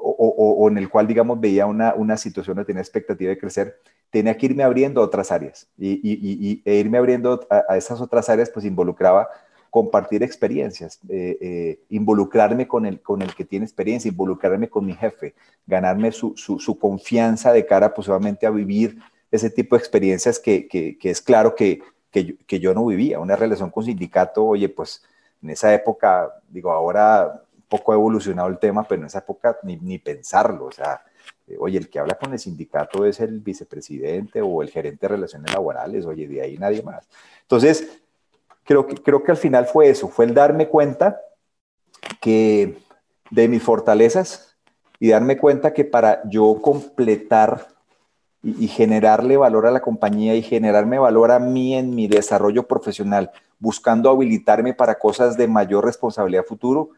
o, 0.00 0.68
en 0.68 0.78
el 0.78 0.88
cual, 0.88 1.06
digamos, 1.06 1.40
veía 1.40 1.66
una, 1.66 1.94
una 1.94 2.16
situación 2.16 2.58
o 2.58 2.64
tenía 2.64 2.82
expectativa 2.82 3.30
de 3.30 3.38
crecer, 3.38 3.80
tenía 4.10 4.36
que 4.36 4.46
irme 4.46 4.62
abriendo 4.62 5.00
a 5.00 5.04
otras 5.04 5.32
áreas. 5.32 5.68
Y, 5.78 6.62
e 6.64 6.74
irme 6.76 6.98
abriendo 6.98 7.46
a, 7.50 7.76
esas 7.76 8.00
otras 8.00 8.28
áreas, 8.28 8.50
pues 8.50 8.64
involucraba 8.64 9.28
compartir 9.70 10.22
experiencias, 10.22 10.98
eh, 11.08 11.36
eh, 11.40 11.80
involucrarme 11.90 12.66
con 12.66 12.86
el, 12.86 13.00
con 13.00 13.22
el 13.22 13.34
que 13.34 13.44
tiene 13.44 13.66
experiencia, 13.66 14.08
involucrarme 14.08 14.68
con 14.68 14.86
mi 14.86 14.94
jefe, 14.94 15.34
ganarme 15.66 16.10
su, 16.10 16.34
su, 16.36 16.78
confianza 16.78 17.52
de 17.52 17.66
cara 17.66 17.92
posiblemente 17.92 18.46
a 18.46 18.50
vivir 18.50 18.98
ese 19.30 19.50
tipo 19.50 19.76
de 19.76 19.80
experiencias 19.80 20.38
que, 20.38 20.66
que, 20.68 20.96
que 20.96 21.10
es 21.10 21.20
claro 21.20 21.54
que 21.54 21.82
que 22.10 22.60
yo, 22.60 22.74
no 22.74 22.86
vivía. 22.86 23.20
Una 23.20 23.36
relación 23.36 23.70
con 23.70 23.84
sindicato, 23.84 24.44
oye, 24.44 24.68
pues 24.68 25.02
en 25.42 25.50
esa 25.50 25.72
época, 25.74 26.32
digo, 26.48 26.72
ahora 26.72 27.42
un 27.56 27.62
poco 27.68 27.92
ha 27.92 27.96
evolucionado 27.96 28.48
el 28.48 28.58
tema, 28.58 28.84
pero 28.84 29.02
en 29.02 29.06
esa 29.06 29.18
época 29.18 29.58
ni, 29.62 29.76
ni 29.76 29.98
pensarlo. 29.98 30.66
O 30.66 30.72
sea, 30.72 31.02
eh, 31.46 31.56
oye, 31.58 31.78
el 31.78 31.88
que 31.88 31.98
habla 31.98 32.14
con 32.14 32.32
el 32.32 32.38
sindicato 32.38 33.04
es 33.04 33.20
el 33.20 33.40
vicepresidente 33.40 34.42
o 34.42 34.62
el 34.62 34.70
gerente 34.70 35.06
de 35.06 35.08
relaciones 35.08 35.52
laborales, 35.52 36.06
oye, 36.06 36.26
de 36.26 36.42
ahí 36.42 36.58
nadie 36.58 36.82
más. 36.82 37.08
Entonces, 37.42 38.00
creo 38.64 38.86
que, 38.86 38.96
creo 38.96 39.22
que 39.22 39.30
al 39.30 39.36
final 39.36 39.66
fue 39.66 39.88
eso, 39.88 40.08
fue 40.08 40.24
el 40.26 40.34
darme 40.34 40.68
cuenta 40.68 41.20
que 42.20 42.78
de 43.30 43.48
mis 43.48 43.62
fortalezas 43.62 44.56
y 44.98 45.10
darme 45.10 45.38
cuenta 45.38 45.72
que 45.72 45.84
para 45.84 46.22
yo 46.28 46.60
completar 46.60 47.68
y, 48.42 48.68
generarle 48.68 49.36
valor 49.36 49.66
a 49.66 49.70
la 49.70 49.80
compañía 49.80 50.34
y 50.34 50.42
generarme 50.42 50.98
valor 50.98 51.32
a 51.32 51.38
mí 51.38 51.74
en 51.74 51.94
mi 51.94 52.06
desarrollo 52.06 52.66
profesional, 52.66 53.30
buscando 53.58 54.10
habilitarme 54.10 54.74
para 54.74 54.98
cosas 54.98 55.36
de 55.36 55.48
mayor 55.48 55.84
responsabilidad 55.84 56.44
futuro, 56.44 56.90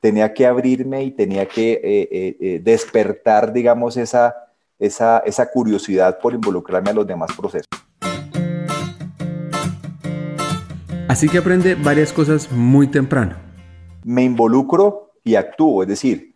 tenía 0.00 0.32
que 0.32 0.46
abrirme 0.46 1.04
y 1.04 1.10
tenía 1.10 1.46
que 1.46 1.72
eh, 1.72 1.80
eh, 1.82 2.36
eh, 2.40 2.60
despertar, 2.62 3.52
digamos, 3.52 3.96
esa, 3.96 4.34
esa, 4.78 5.18
esa 5.18 5.50
curiosidad 5.50 6.18
por 6.18 6.32
involucrarme 6.32 6.90
a 6.90 6.94
los 6.94 7.06
demás 7.06 7.30
procesos. 7.36 7.66
Así 11.08 11.28
que 11.28 11.38
aprende 11.38 11.74
varias 11.74 12.12
cosas 12.12 12.50
muy 12.50 12.88
temprano. 12.88 13.36
Me 14.04 14.22
involucro 14.22 15.12
y 15.24 15.34
actúo, 15.34 15.82
es 15.82 15.88
decir, 15.88 16.35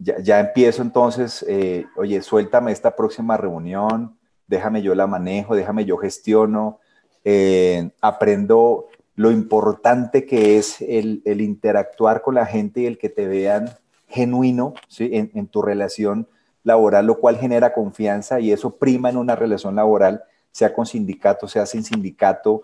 ya, 0.00 0.40
empiezo 0.40 0.82
entonces, 0.82 1.44
eh, 1.48 1.86
oye, 1.96 2.22
suéltame 2.22 2.72
esta 2.72 2.94
próxima 2.94 3.36
reunión, 3.36 4.16
déjame 4.46 4.82
yo 4.82 4.94
la 4.94 5.06
manejo, 5.06 5.54
déjame 5.54 5.84
yo 5.84 5.96
gestiono, 5.96 6.78
eh, 7.24 7.90
aprendo 8.00 8.86
lo 9.16 9.30
importante 9.30 10.24
que 10.24 10.58
es 10.58 10.80
el, 10.80 11.22
interactuar 11.24 12.22
con 12.22 12.36
la 12.36 12.46
gente 12.46 12.82
y 12.82 12.86
el 12.86 12.98
que 12.98 13.08
te 13.08 13.26
vean 13.26 13.70
genuino 14.06 14.74
¿sí? 14.88 15.10
en, 15.12 15.46
tu 15.48 15.60
relación 15.60 16.28
laboral, 16.62 17.06
lo 17.06 17.18
cual 17.18 17.36
genera 17.36 17.72
confianza 17.72 18.40
y 18.40 18.52
eso 18.52 18.76
prima 18.76 19.10
en 19.10 19.16
una 19.16 19.34
relación 19.34 19.74
laboral, 19.74 20.22
sea 20.52 20.72
con 20.72 20.86
sindicato, 20.86 21.48
sea 21.48 21.66
sin 21.66 21.82
sindicato. 21.82 22.62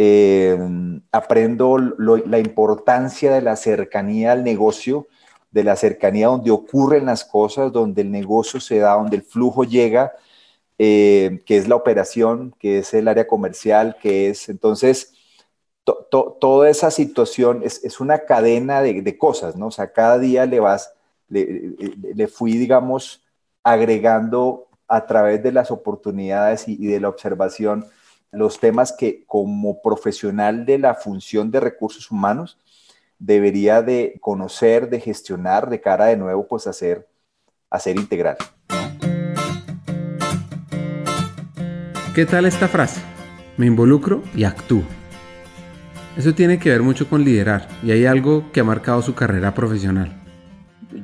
Eh, 0.00 0.56
aprendo 1.10 1.76
la 1.78 2.38
importancia 2.38 3.32
de 3.32 3.42
la 3.42 3.56
cercanía 3.56 4.30
al 4.32 4.44
negocio, 4.44 5.08
de 5.50 5.64
la 5.64 5.76
cercanía 5.76 6.28
donde 6.28 6.50
ocurren 6.50 7.06
las 7.06 7.24
cosas, 7.24 7.72
donde 7.72 8.02
el 8.02 8.10
negocio 8.10 8.60
se 8.60 8.78
da, 8.78 8.94
donde 8.94 9.16
el 9.16 9.22
flujo 9.22 9.64
llega, 9.64 10.12
eh, 10.78 11.42
que 11.46 11.56
es 11.56 11.68
la 11.68 11.76
operación, 11.76 12.54
que 12.58 12.78
es 12.78 12.94
el 12.94 13.08
área 13.08 13.26
comercial, 13.26 13.96
que 14.00 14.30
es 14.30 14.48
entonces 14.48 15.14
toda 16.10 16.68
esa 16.68 16.90
situación 16.90 17.62
es, 17.64 18.00
una 18.00 18.20
cadena 18.20 18.82
de, 18.82 19.18
cosas, 19.18 19.56
¿no? 19.56 19.68
O 19.68 19.70
sea, 19.70 19.92
cada 19.92 20.18
día 20.18 20.46
le 20.46 20.60
vas, 20.60 20.92
le, 21.28 22.28
fui, 22.28 22.56
digamos, 22.56 23.22
agregando 23.62 24.68
a 24.86 25.06
través 25.06 25.42
de 25.42 25.52
las 25.52 25.70
oportunidades 25.70 26.68
y, 26.68 26.86
de 26.86 27.00
la 27.00 27.08
observación 27.08 27.86
los 28.30 28.60
temas 28.60 28.92
que 28.92 29.24
como 29.24 29.80
profesional 29.80 30.66
de 30.66 30.78
la 30.78 30.94
función 30.94 31.50
de 31.50 31.60
recursos 31.60 32.10
humanos 32.10 32.58
debería 33.18 33.82
de 33.82 34.18
conocer, 34.20 34.90
de 34.90 35.00
gestionar, 35.00 35.68
de 35.68 35.80
cara 35.80 36.06
de 36.06 36.16
nuevo, 36.16 36.46
pues 36.46 36.66
hacer, 36.66 37.08
hacer 37.70 37.96
integral. 37.96 38.36
¿Qué 42.14 42.26
tal 42.26 42.46
esta 42.46 42.68
frase? 42.68 43.00
Me 43.56 43.66
involucro 43.66 44.22
y 44.34 44.44
actúo. 44.44 44.82
Eso 46.16 46.34
tiene 46.34 46.58
que 46.58 46.70
ver 46.70 46.82
mucho 46.82 47.08
con 47.08 47.22
liderar 47.22 47.68
y 47.82 47.92
hay 47.92 48.04
algo 48.04 48.50
que 48.50 48.58
ha 48.58 48.64
marcado 48.64 49.02
su 49.02 49.14
carrera 49.14 49.54
profesional. 49.54 50.20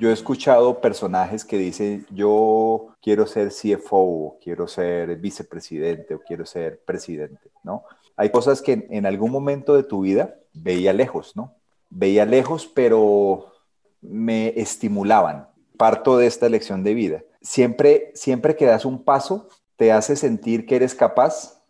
Yo 0.01 0.11
he 0.11 0.13
escuchado 0.13 0.81
personajes 0.81 1.45
que 1.45 1.57
dicen, 1.57 2.05
yo 2.11 2.97
quiero 3.01 3.27
ser 3.27 3.51
CFO, 3.51 4.39
quiero 4.43 4.67
ser 4.67 5.17
vicepresidente 5.17 6.15
o 6.15 6.21
quiero 6.21 6.45
ser 6.47 6.81
presidente, 6.85 7.51
¿no? 7.63 7.85
Hay 8.17 8.31
cosas 8.31 8.61
que 8.61 8.89
en, 8.91 9.07
algún 9.07 9.31
momento 9.31 9.77
de 9.77 9.85
tu 9.85 10.01
vida 10.01 10.37
veía 10.53 10.93
lejos, 10.93 11.37
¿no? 11.37 11.55
Veía 11.95 12.27
lejos, 12.27 12.67
pero 12.67 13.53
me 14.01 14.49
estimulaban. 14.61 15.49
Parto 15.79 16.19
de 16.19 16.27
esta 16.27 16.49
lección 16.49 16.85
de 16.85 16.95
vida. 16.95 17.25
Siempre, 17.41 18.13
siempre 18.15 18.57
que 18.57 18.67
das 18.67 18.85
un 18.85 19.05
paso, 19.05 19.49
te 19.77 19.93
hace 19.93 20.17
sentir 20.17 20.67
que 20.67 20.77
eres 20.77 20.95
capaz 20.95 21.63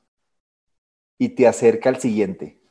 y 1.18 1.30
te 1.30 1.46
acerca 1.46 1.88
al 1.88 2.00
siguiente 2.00 2.64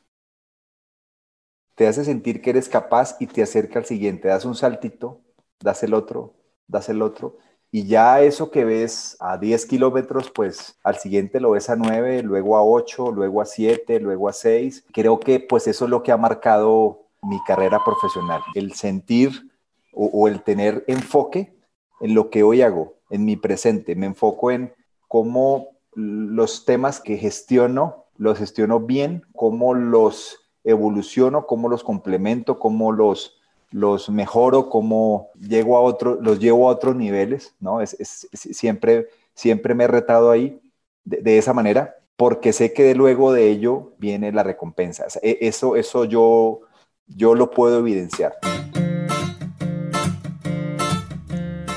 te 1.74 1.86
hace 1.88 2.04
sentir 2.04 2.40
que 2.40 2.50
eres 2.50 2.68
capaz 2.68 3.16
y 3.20 3.26
te 3.26 3.42
acerca 3.42 3.78
al 3.78 3.84
siguiente. 3.84 4.28
Das 4.28 4.44
un 4.44 4.54
saltito, 4.54 5.20
das 5.60 5.82
el 5.82 5.94
otro, 5.94 6.34
das 6.66 6.88
el 6.88 7.02
otro. 7.02 7.38
Y 7.70 7.86
ya 7.86 8.22
eso 8.22 8.50
que 8.52 8.64
ves 8.64 9.16
a 9.18 9.36
10 9.36 9.66
kilómetros, 9.66 10.30
pues 10.30 10.78
al 10.84 10.96
siguiente 10.98 11.40
lo 11.40 11.52
ves 11.52 11.68
a 11.70 11.76
9, 11.76 12.22
luego 12.22 12.56
a 12.56 12.62
8, 12.62 13.10
luego 13.10 13.40
a 13.40 13.46
7, 13.46 13.98
luego 13.98 14.28
a 14.28 14.32
6. 14.32 14.86
Creo 14.92 15.18
que 15.18 15.40
pues 15.40 15.66
eso 15.66 15.86
es 15.86 15.90
lo 15.90 16.02
que 16.04 16.12
ha 16.12 16.16
marcado 16.16 17.03
mi 17.24 17.42
carrera 17.44 17.82
profesional. 17.84 18.42
El 18.54 18.72
sentir 18.74 19.50
o, 19.92 20.06
o 20.06 20.28
el 20.28 20.42
tener 20.42 20.84
enfoque 20.86 21.54
en 22.00 22.14
lo 22.14 22.30
que 22.30 22.42
hoy 22.42 22.62
hago, 22.62 22.94
en 23.10 23.24
mi 23.24 23.36
presente. 23.36 23.94
Me 23.94 24.06
enfoco 24.06 24.50
en 24.50 24.72
cómo 25.08 25.68
los 25.94 26.64
temas 26.64 27.00
que 27.00 27.16
gestiono, 27.16 28.06
los 28.16 28.38
gestiono 28.38 28.80
bien, 28.80 29.24
cómo 29.34 29.74
los 29.74 30.40
evoluciono, 30.64 31.46
cómo 31.46 31.68
los 31.68 31.84
complemento, 31.84 32.58
cómo 32.58 32.92
los, 32.92 33.38
los 33.70 34.08
mejoro, 34.08 34.70
cómo 34.70 35.28
llego 35.38 35.76
a 35.76 35.82
otro, 35.82 36.18
los 36.20 36.38
llevo 36.38 36.68
a 36.68 36.72
otros 36.72 36.96
niveles, 36.96 37.54
¿no? 37.60 37.80
Es, 37.80 37.96
siempre, 38.32 39.08
siempre 39.34 39.74
me 39.74 39.84
he 39.84 39.88
retado 39.88 40.30
ahí 40.30 40.60
de, 41.04 41.38
esa 41.38 41.52
manera, 41.52 41.96
porque 42.16 42.52
sé 42.52 42.72
que 42.72 42.82
de 42.82 42.94
luego 42.94 43.32
de 43.32 43.50
ello 43.50 43.92
viene 43.98 44.32
la 44.32 44.42
recompensa. 44.42 45.06
E, 45.22 45.38
eso, 45.42 45.76
eso 45.76 46.04
yo, 46.04 46.60
yo 47.06 47.34
lo 47.34 47.50
puedo 47.50 47.78
evidenciar. 47.78 48.34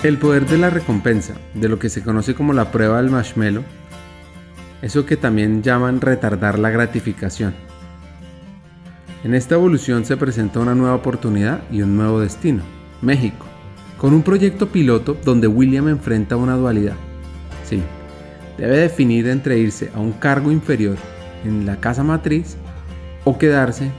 El 0.04 0.18
poder 0.18 0.46
de 0.46 0.58
la 0.58 0.70
recompensa, 0.70 1.36
de 1.54 1.70
lo 1.70 1.80
que 1.80 1.90
se 1.90 2.04
conoce 2.04 2.36
como 2.36 2.54
la 2.54 2.72
prueba 2.72 3.02
del 3.02 3.12
marshmallow, 3.12 3.64
eso 4.82 5.06
que 5.06 5.18
también 5.18 5.64
llaman 5.64 6.02
retardar 6.02 6.60
la 6.60 6.70
gratificación 6.70 7.56
en 9.24 9.34
esta 9.34 9.56
evolución 9.56 10.06
se 10.06 10.16
presenta 10.16 10.60
una 10.60 10.76
nueva 10.76 10.96
oportunidad 10.96 11.62
y 11.72 11.82
un 11.82 11.98
nuevo 11.98 12.22
destino, 12.22 12.62
México, 13.02 13.46
con 13.98 14.14
un 14.14 14.22
proyecto 14.22 14.70
piloto 14.70 15.18
donde 15.26 15.48
William 15.48 15.90
enfrenta 15.90 16.38
una 16.38 16.56
dualidad. 16.56 16.96
Sí, 17.66 17.82
debe 18.58 18.78
definir 18.78 19.28
entre 19.28 19.58
irse 19.58 19.90
a 19.96 20.00
un 20.00 20.14
cargo 20.14 20.52
inferior 20.52 20.98
en 21.44 21.66
la 21.66 21.78
casa 21.78 22.04
matriz 22.04 22.58
o 23.26 23.38
quedarse 23.38 23.92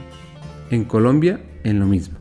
en 0.71 0.85
Colombia 0.85 1.41
en 1.65 1.81
lo 1.81 1.87
mismo. 1.87 2.19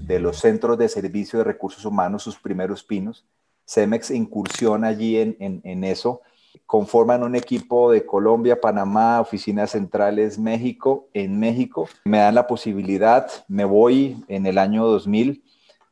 De 0.00 0.18
los 0.20 0.38
centros 0.38 0.78
de 0.78 0.88
servicio 0.88 1.38
de 1.38 1.44
recursos 1.44 1.84
humanos, 1.84 2.22
sus 2.22 2.38
primeros 2.38 2.82
pinos, 2.84 3.24
Cemex 3.66 4.10
incursiona 4.10 4.88
allí 4.88 5.16
en, 5.16 5.36
en 5.38 5.84
eso 5.84 6.20
conforman 6.66 7.22
un 7.22 7.34
equipo 7.34 7.90
de 7.90 8.04
Colombia, 8.04 8.60
Panamá, 8.60 9.20
oficinas 9.20 9.70
centrales 9.70 10.38
México, 10.38 11.08
en 11.12 11.38
México. 11.38 11.88
Me 12.04 12.18
dan 12.18 12.34
la 12.34 12.46
posibilidad, 12.46 13.28
me 13.48 13.64
voy 13.64 14.24
en 14.28 14.46
el 14.46 14.58
año 14.58 14.84
2000, 14.86 15.42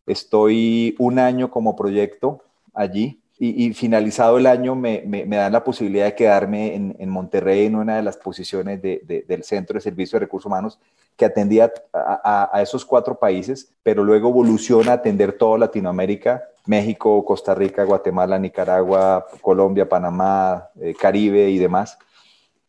estoy 0.06 0.94
un 0.98 1.18
año 1.18 1.50
como 1.50 1.76
proyecto 1.76 2.42
allí 2.74 3.21
y, 3.44 3.72
finalizado 3.74 4.38
el 4.38 4.46
año 4.46 4.76
me, 4.76 5.02
dan 5.26 5.52
la 5.52 5.64
posibilidad 5.64 6.04
de 6.04 6.14
quedarme 6.14 6.74
en, 6.76 7.08
Monterrey 7.08 7.66
en 7.66 7.74
una 7.74 7.96
de 7.96 8.02
las 8.02 8.16
posiciones 8.16 8.80
del 8.80 9.42
Centro 9.42 9.74
de 9.74 9.80
Servicio 9.80 10.16
de 10.16 10.26
Recursos 10.26 10.46
Humanos 10.46 10.78
que 11.16 11.24
atendía 11.24 11.72
a, 11.92 12.50
a 12.52 12.62
esos 12.62 12.84
cuatro 12.84 13.18
países, 13.18 13.72
pero 13.82 14.04
luego 14.04 14.28
evoluciona 14.28 14.92
a 14.92 14.94
atender 14.94 15.32
toda 15.32 15.58
Latinoamérica 15.58 16.42
México, 16.66 17.24
Costa 17.24 17.54
Rica, 17.54 17.84
Guatemala, 17.84 18.38
Nicaragua, 18.38 19.26
Colombia, 19.40 19.88
Panamá, 19.88 20.68
eh, 20.80 20.94
Caribe 20.98 21.50
y 21.50 21.58
demás, 21.58 21.98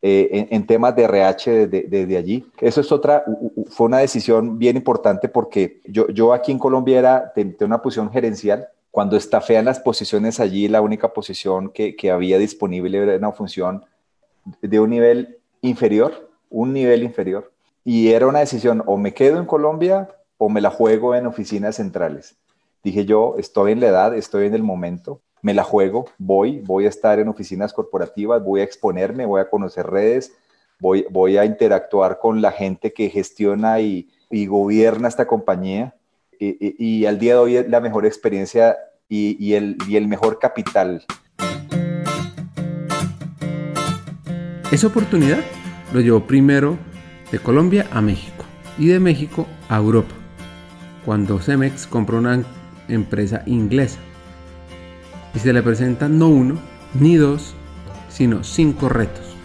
eh, 0.02 0.48
en, 0.50 0.66
temas 0.66 0.96
de 0.96 1.04
RH 1.04 1.68
desde, 1.68 2.18
allí. 2.18 2.46
Eso 2.60 2.82
es 2.82 2.92
otra, 2.92 3.24
fue 3.70 3.88
una 3.88 4.00
decisión 4.00 4.58
bien 4.58 4.76
importante 4.76 5.30
porque 5.30 5.82
yo, 5.86 6.08
yo 6.10 6.34
aquí 6.34 6.52
en 6.52 6.60
Colombia 6.60 7.00
era, 7.00 7.34
de 7.36 7.66
una 7.66 7.82
posición 7.82 8.12
gerencial. 8.12 8.68
Cuando 8.94 9.18
estafean 9.18 9.66
las 9.66 9.80
posiciones 9.80 10.40
allí, 10.40 10.68
la 10.68 10.82
única 10.82 11.14
posición 11.14 11.72
que, 11.72 11.96
que 11.96 12.12
había 12.12 12.38
disponible 12.38 13.00
era 13.00 13.18
una 13.18 13.32
función 13.32 13.86
de 14.62 14.80
un 14.80 14.92
nivel 14.92 15.40
inferior, 15.62 16.30
un 16.52 16.74
nivel 16.74 17.02
inferior. 17.02 17.52
Y 17.84 18.10
era 18.10 18.28
una 18.28 18.38
decisión, 18.38 18.84
o 18.86 18.98
me 18.98 19.16
quedo 19.16 19.40
en 19.40 19.46
Colombia 19.46 20.10
o 20.38 20.48
me 20.48 20.62
la 20.62 20.70
juego 20.70 21.16
en 21.16 21.26
oficinas 21.26 21.78
centrales. 21.78 22.36
Dije 22.84 23.04
yo, 23.06 23.34
estoy 23.40 23.72
en 23.72 23.80
la 23.80 23.88
edad, 23.88 24.16
estoy 24.16 24.46
en 24.46 24.54
el 24.54 24.62
momento, 24.62 25.22
me 25.42 25.56
la 25.56 25.64
juego, 25.64 26.06
voy, 26.20 26.60
voy 26.60 26.86
a 26.86 26.90
estar 26.90 27.18
en 27.18 27.30
oficinas 27.30 27.74
corporativas, 27.74 28.44
voy 28.44 28.62
a 28.62 28.64
exponerme, 28.64 29.26
voy 29.26 29.42
a 29.42 29.50
conocer 29.50 29.88
redes, 29.88 30.34
voy, 30.80 31.08
voy 31.10 31.38
a 31.38 31.46
interactuar 31.46 32.20
con 32.20 32.44
la 32.44 32.52
gente 32.52 32.94
que 32.94 33.10
gestiona 33.10 33.80
y, 33.80 34.08
gobierna 34.48 35.08
esta 35.08 35.26
compañía. 35.26 35.96
Y, 36.46 37.06
al 37.06 37.20
día 37.20 37.34
de 37.34 37.40
hoy 37.40 37.56
es 37.58 37.70
la 37.70 37.80
mejor 37.80 38.06
experiencia 38.06 38.78
y, 39.08 39.54
el, 39.54 39.78
y 39.88 39.96
el 39.96 40.08
mejor 40.08 40.40
capital. 40.40 41.06
Esa 44.72 44.88
oportunidad 44.88 45.40
lo 45.94 46.02
llevó 46.02 46.26
primero 46.26 46.78
de 47.32 47.40
Colombia 47.40 47.88
a 47.92 48.02
México 48.02 48.44
y 48.78 48.88
de 48.88 49.00
México 49.00 49.48
a 49.70 49.78
Europa, 49.78 50.14
cuando 51.06 51.40
Cemex 51.40 51.88
compró 51.88 52.18
una 52.18 52.44
empresa 52.88 53.44
inglesa. 53.46 54.00
Y 55.36 55.40
se 55.40 55.54
le 55.54 55.62
presentan 55.62 56.18
no 56.18 56.30
uno, 56.30 56.60
ni 57.00 57.16
dos, 57.16 57.56
sino 58.10 58.44
cinco 58.44 58.90
retos. 58.90 59.36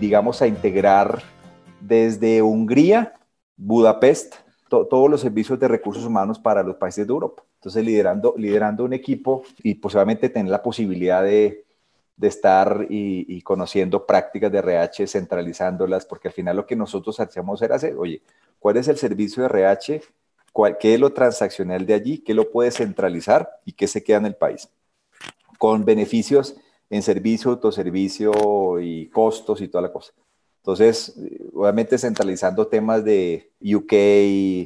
Digamos 0.00 0.42
a 0.42 0.46
integrar 0.46 1.22
desde 1.80 2.42
Hungría, 2.42 3.14
Budapest, 3.56 4.45
todos 4.68 5.10
los 5.10 5.20
servicios 5.20 5.58
de 5.58 5.68
recursos 5.68 6.04
humanos 6.04 6.38
para 6.38 6.62
los 6.62 6.76
países 6.76 7.06
de 7.06 7.12
Europa. 7.12 7.42
Entonces, 7.56 7.84
liderando, 7.84 8.34
liderando 8.36 8.84
un 8.84 8.92
equipo 8.92 9.42
y 9.62 9.74
posiblemente 9.74 10.28
tener 10.28 10.50
la 10.50 10.62
posibilidad 10.62 11.22
de, 11.22 11.64
de 12.16 12.28
estar 12.28 12.86
y, 12.88 13.26
y, 13.28 13.42
conociendo 13.42 14.06
prácticas 14.06 14.50
de 14.50 14.58
RH, 14.58 15.06
centralizándolas, 15.06 16.06
porque 16.06 16.28
al 16.28 16.34
final 16.34 16.56
lo 16.56 16.66
que 16.66 16.76
nosotros 16.76 17.18
hacíamos 17.20 17.62
era 17.62 17.76
hacer, 17.76 17.94
oye, 17.96 18.22
¿cuál 18.58 18.76
es 18.76 18.88
el 18.88 18.96
servicio 18.96 19.42
de 19.42 19.48
RH 19.48 20.02
qué 20.80 20.94
es 20.94 21.00
lo 21.00 21.12
transaccional 21.12 21.84
de 21.86 21.94
allí, 21.94 22.18
qué 22.18 22.34
lo 22.34 22.50
puede 22.50 22.70
centralizar 22.70 23.60
y 23.64 23.72
qué 23.72 23.86
se 23.86 24.02
queda 24.02 24.18
en 24.18 24.26
el 24.26 24.36
país. 24.36 24.68
Con 25.58 25.84
beneficios 25.84 26.56
en 26.88 27.02
servicio, 27.02 27.50
autoservicio 27.50 28.80
y 28.80 29.08
costos 29.08 29.60
y 29.60 29.68
toda 29.68 29.82
la 29.82 29.92
cosa. 29.92 30.12
Entonces, 30.66 31.14
obviamente 31.54 31.96
centralizando 31.96 32.66
temas 32.66 33.04
de 33.04 33.52
UK, 33.62 33.92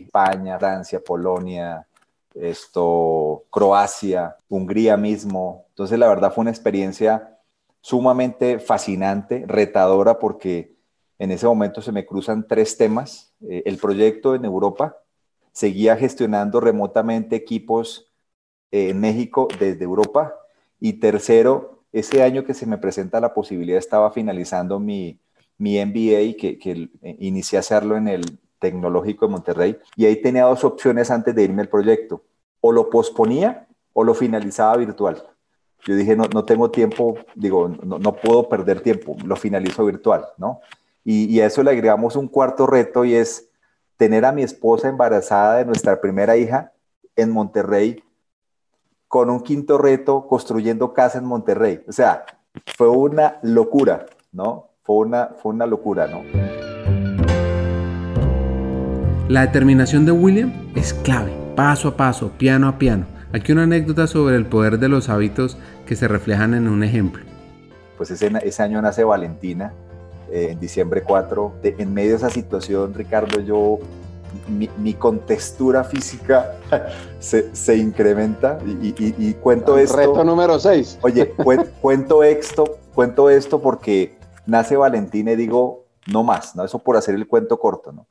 España, 0.07 0.59
Francia, 0.59 0.99
Polonia, 0.99 1.87
esto, 2.35 3.45
Croacia, 3.51 4.35
Hungría 4.49 4.97
mismo. 4.97 5.67
Entonces, 5.69 5.99
la 5.99 6.09
verdad 6.09 6.33
fue 6.33 6.41
una 6.41 6.53
experiencia 6.53 7.39
sumamente 7.83 8.61
fascinante, 8.61 9.45
retadora, 9.47 10.19
porque 10.19 10.75
en 11.19 11.33
ese 11.33 11.45
momento 11.45 11.83
se 11.83 11.93
me 11.93 12.07
cruzan 12.07 12.47
tres 12.49 12.79
temas. 12.79 13.35
Eh, 13.47 13.65
el 13.67 13.77
proyecto 13.77 14.35
en 14.35 14.47
Europa, 14.47 14.97
seguía 15.53 15.99
gestionando 15.99 16.61
remotamente 16.61 17.37
equipos 17.37 18.11
eh, 18.71 18.89
en 18.89 19.01
México 19.01 19.49
desde 19.59 19.85
Europa. 19.85 20.35
Y 20.81 20.95
tercero, 20.95 21.83
ese 21.93 22.23
año 22.23 22.43
que 22.47 22.55
se 22.55 22.65
me 22.65 22.79
presenta 22.79 23.21
la 23.21 23.35
posibilidad, 23.35 23.79
estaba 23.79 24.11
finalizando 24.13 24.81
mi, 24.81 25.21
mi 25.61 25.79
MBA, 25.85 26.39
que, 26.39 26.59
que 26.59 26.89
inicié 27.19 27.59
a 27.59 27.61
hacerlo 27.61 27.99
en 27.99 28.09
el 28.09 28.39
Tecnológico 28.59 29.27
de 29.27 29.33
Monterrey, 29.33 29.79
y 29.95 30.07
ahí 30.07 30.17
tenía 30.23 30.45
dos 30.45 30.65
opciones 30.65 31.11
antes 31.11 31.35
de 31.35 31.45
irme 31.45 31.61
al 31.61 31.69
proyecto. 31.69 32.25
O 32.63 32.73
lo 32.73 32.89
posponía 32.89 33.69
o 33.93 34.03
lo 34.03 34.15
finalizaba 34.15 34.79
virtual. 34.79 35.23
Yo 35.85 35.95
dije, 35.95 36.17
no, 36.17 36.25
no 36.33 36.47
tengo 36.47 36.71
tiempo, 36.71 37.17
digo, 37.35 37.69
no, 37.69 37.99
no 37.99 38.17
puedo 38.17 38.49
perder 38.49 38.81
tiempo, 38.81 39.17
lo 39.23 39.37
finalizo 39.37 39.85
virtual, 39.85 40.25
¿no? 40.39 40.61
Y, 41.05 41.27
y, 41.35 41.41
a 41.41 41.47
eso 41.47 41.63
le 41.63 41.71
agregamos 41.71 42.17
un 42.17 42.29
cuarto 42.29 42.67
reto 42.67 43.05
y 43.05 43.15
es 43.15 43.51
tener 43.97 44.25
a 44.25 44.33
mi 44.33 44.43
esposa 44.43 44.89
embarazada 44.89 45.59
de 45.59 45.67
nuestra 45.67 46.01
primera 46.01 46.37
hija 46.37 46.73
en 47.17 47.31
Monterrey 47.31 48.03
con 49.09 49.29
un 49.29 49.41
quinto 49.41 49.77
reto 49.77 50.27
construyendo 50.27 50.95
casa 50.95 51.19
en 51.19 51.25
Monterrey. 51.25 51.83
O 51.87 51.93
sea, 51.93 52.25
fue 52.77 52.89
una 52.89 53.39
locura, 53.43 54.07
¿no? 54.33 54.70
Fue 54.83 54.97
una, 54.97 55.31
fue 55.43 55.53
una 55.53 55.67
locura, 55.67 56.07
¿no? 56.07 56.23
La 59.29 59.43
determinación 59.43 60.07
de 60.07 60.13
William 60.13 60.53
es 60.75 60.95
clave, 60.95 61.33
paso 61.55 61.89
a 61.89 61.97
paso, 61.97 62.31
piano 62.39 62.67
a 62.67 62.79
piano. 62.79 63.05
Aquí 63.33 63.53
una 63.53 63.65
anécdota 63.65 64.07
sobre 64.07 64.37
el 64.37 64.47
poder 64.47 64.79
de 64.79 64.89
los 64.89 65.11
hábitos 65.11 65.59
que 65.85 65.97
se 65.97 66.09
reflejan 66.09 66.55
en 66.55 66.67
un 66.67 66.83
ejemplo. 66.83 67.23
Pues 67.99 68.11
ese, 68.11 68.33
ese 68.43 68.63
año 68.63 68.81
nace 68.81 69.05
Valentina, 69.05 69.75
eh, 70.33 70.49
en 70.53 70.61
diciembre 70.61 71.03
4. 71.03 71.53
De, 71.63 71.77
en 71.79 71.93
medio 71.93 72.13
de 72.13 72.17
esa 72.17 72.31
situación, 72.31 72.95
Ricardo, 72.95 73.39
yo, 73.41 73.79
mi, 74.49 74.71
mi 74.79 74.95
contextura 74.95 75.85
física 75.85 76.55
se, 77.21 77.55
se 77.55 77.77
incrementa 77.77 78.59
y, 78.67 78.89
y, 78.89 79.15
y 79.19 79.35
cuento 79.35 79.77
el 79.77 79.85
esto. 79.85 79.99
Reto 79.99 80.25
número 80.25 80.59
6. 80.59 81.01
Oye, 81.03 81.35
cuento 81.83 82.25
esto, 82.25 82.79
cuento 82.95 83.29
esto 83.29 83.61
porque 83.61 84.19
nace 84.47 84.77
Valentina 84.77 85.33
y 85.33 85.37
digo, 85.37 85.87
no 86.07 86.23
más, 86.25 86.57
¿no? 86.57 86.65
Eso 86.65 86.79
por 86.79 86.97
hacer 86.97 87.15
el 87.15 87.27
cuento 87.27 87.59
corto, 87.59 87.93
¿no? 87.93 88.07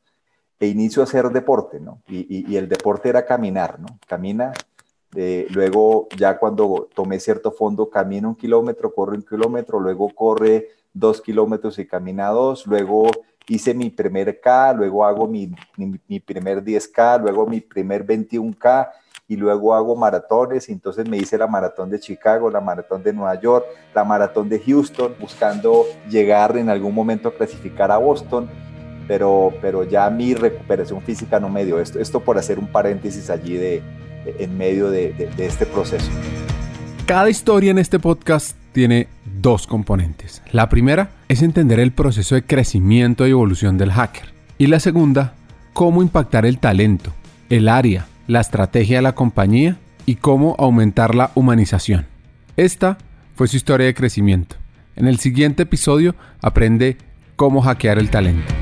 e 0.59 0.67
inicio 0.67 1.01
a 1.01 1.05
hacer 1.05 1.29
deporte, 1.29 1.79
¿no? 1.79 2.01
Y, 2.07 2.45
y, 2.51 2.57
el 2.57 2.67
deporte 2.67 3.07
era 3.07 3.25
caminar, 3.25 3.79
¿no? 3.79 3.97
Camina, 4.05 4.51
eh, 5.15 5.47
luego 5.51 6.07
ya 6.17 6.37
cuando 6.37 6.89
tomé 6.93 7.19
cierto 7.19 7.51
fondo, 7.51 7.89
camina 7.89 8.27
un 8.27 8.35
kilómetro, 8.35 8.93
corre 8.93 9.15
un 9.15 9.23
kilómetro, 9.23 9.79
luego 9.79 10.09
corre 10.09 10.67
dos 10.93 11.21
kilómetros 11.21 11.79
y 11.79 11.87
camina 11.87 12.27
dos, 12.29 12.67
luego 12.67 13.09
hice 13.47 13.73
mi 13.73 13.89
primer 13.89 14.41
K, 14.41 14.73
luego 14.73 15.05
hago 15.05 15.27
mi, 15.27 15.49
mi, 15.77 15.99
mi 16.07 16.19
primer 16.19 16.63
10K, 16.63 17.21
luego 17.21 17.47
mi 17.47 17.61
primer 17.61 18.05
21K 18.05 18.89
y 19.29 19.37
luego 19.37 19.73
hago 19.73 19.95
maratones, 19.95 20.67
y 20.67 20.73
entonces 20.73 21.07
me 21.07 21.15
hice 21.15 21.37
la 21.37 21.47
maratón 21.47 21.89
de 21.89 22.01
Chicago, 22.01 22.49
la 22.49 22.59
maratón 22.59 23.01
de 23.01 23.13
Nueva 23.13 23.39
York, 23.39 23.65
la 23.95 24.03
maratón 24.03 24.49
de 24.49 24.59
Houston, 24.59 25.15
buscando 25.17 25.85
llegar 26.09 26.57
en 26.57 26.69
algún 26.69 26.93
momento 26.93 27.29
a 27.29 27.33
clasificar 27.33 27.91
a 27.91 27.97
Boston 27.97 28.49
pero, 29.09 29.51
pero 29.59 29.83
ya 29.83 30.07
mi 30.11 30.35
recuperación 30.35 31.01
física 31.01 31.39
no 31.39 31.49
me 31.49 31.65
dio 31.65 31.79
esto. 31.79 31.99
Esto 31.99 32.19
por 32.19 32.37
hacer 32.37 32.59
un 32.59 32.67
paréntesis 32.67 33.31
allí 33.31 33.55
de, 33.55 33.81
en 34.37 34.55
medio 34.55 34.91
de 34.91 35.33
este 35.39 35.65
proceso. 35.65 36.11
Cada 37.07 37.27
historia 37.27 37.71
en 37.71 37.79
este 37.79 37.97
podcast 37.97 38.55
tiene 38.71 39.07
dos 39.41 39.65
componentes. 39.65 40.43
La 40.51 40.69
primera 40.69 41.09
es 41.27 41.41
entender 41.41 41.79
el 41.79 41.91
proceso 41.91 42.35
de 42.35 42.43
crecimiento 42.43 43.25
y 43.25 43.31
evolución 43.31 43.79
del 43.79 43.91
hacker. 43.91 44.31
Y 44.59 44.67
la 44.67 44.79
segunda, 44.79 45.33
cómo 45.73 46.03
impactar 46.03 46.45
el 46.45 46.59
talento, 46.59 47.11
el 47.49 47.67
área, 47.67 48.05
la 48.29 48.41
estrategia 48.41 48.97
de 48.97 49.01
la 49.01 49.15
compañía 49.15 49.77
y 50.05 50.15
cómo 50.15 50.55
aumentar 50.59 51.15
la 51.15 51.31
humanización. 51.33 52.05
Esta 52.57 52.99
fue 53.33 53.47
su 53.47 53.57
historia 53.57 53.87
de 53.87 53.95
crecimiento. 53.95 54.55
En 54.95 55.07
el 55.07 55.17
siguiente 55.17 55.63
episodio 55.63 56.13
aprende 56.39 56.97
cómo 57.35 57.61
hackear 57.63 57.97
el 57.97 58.11
talento. 58.11 58.53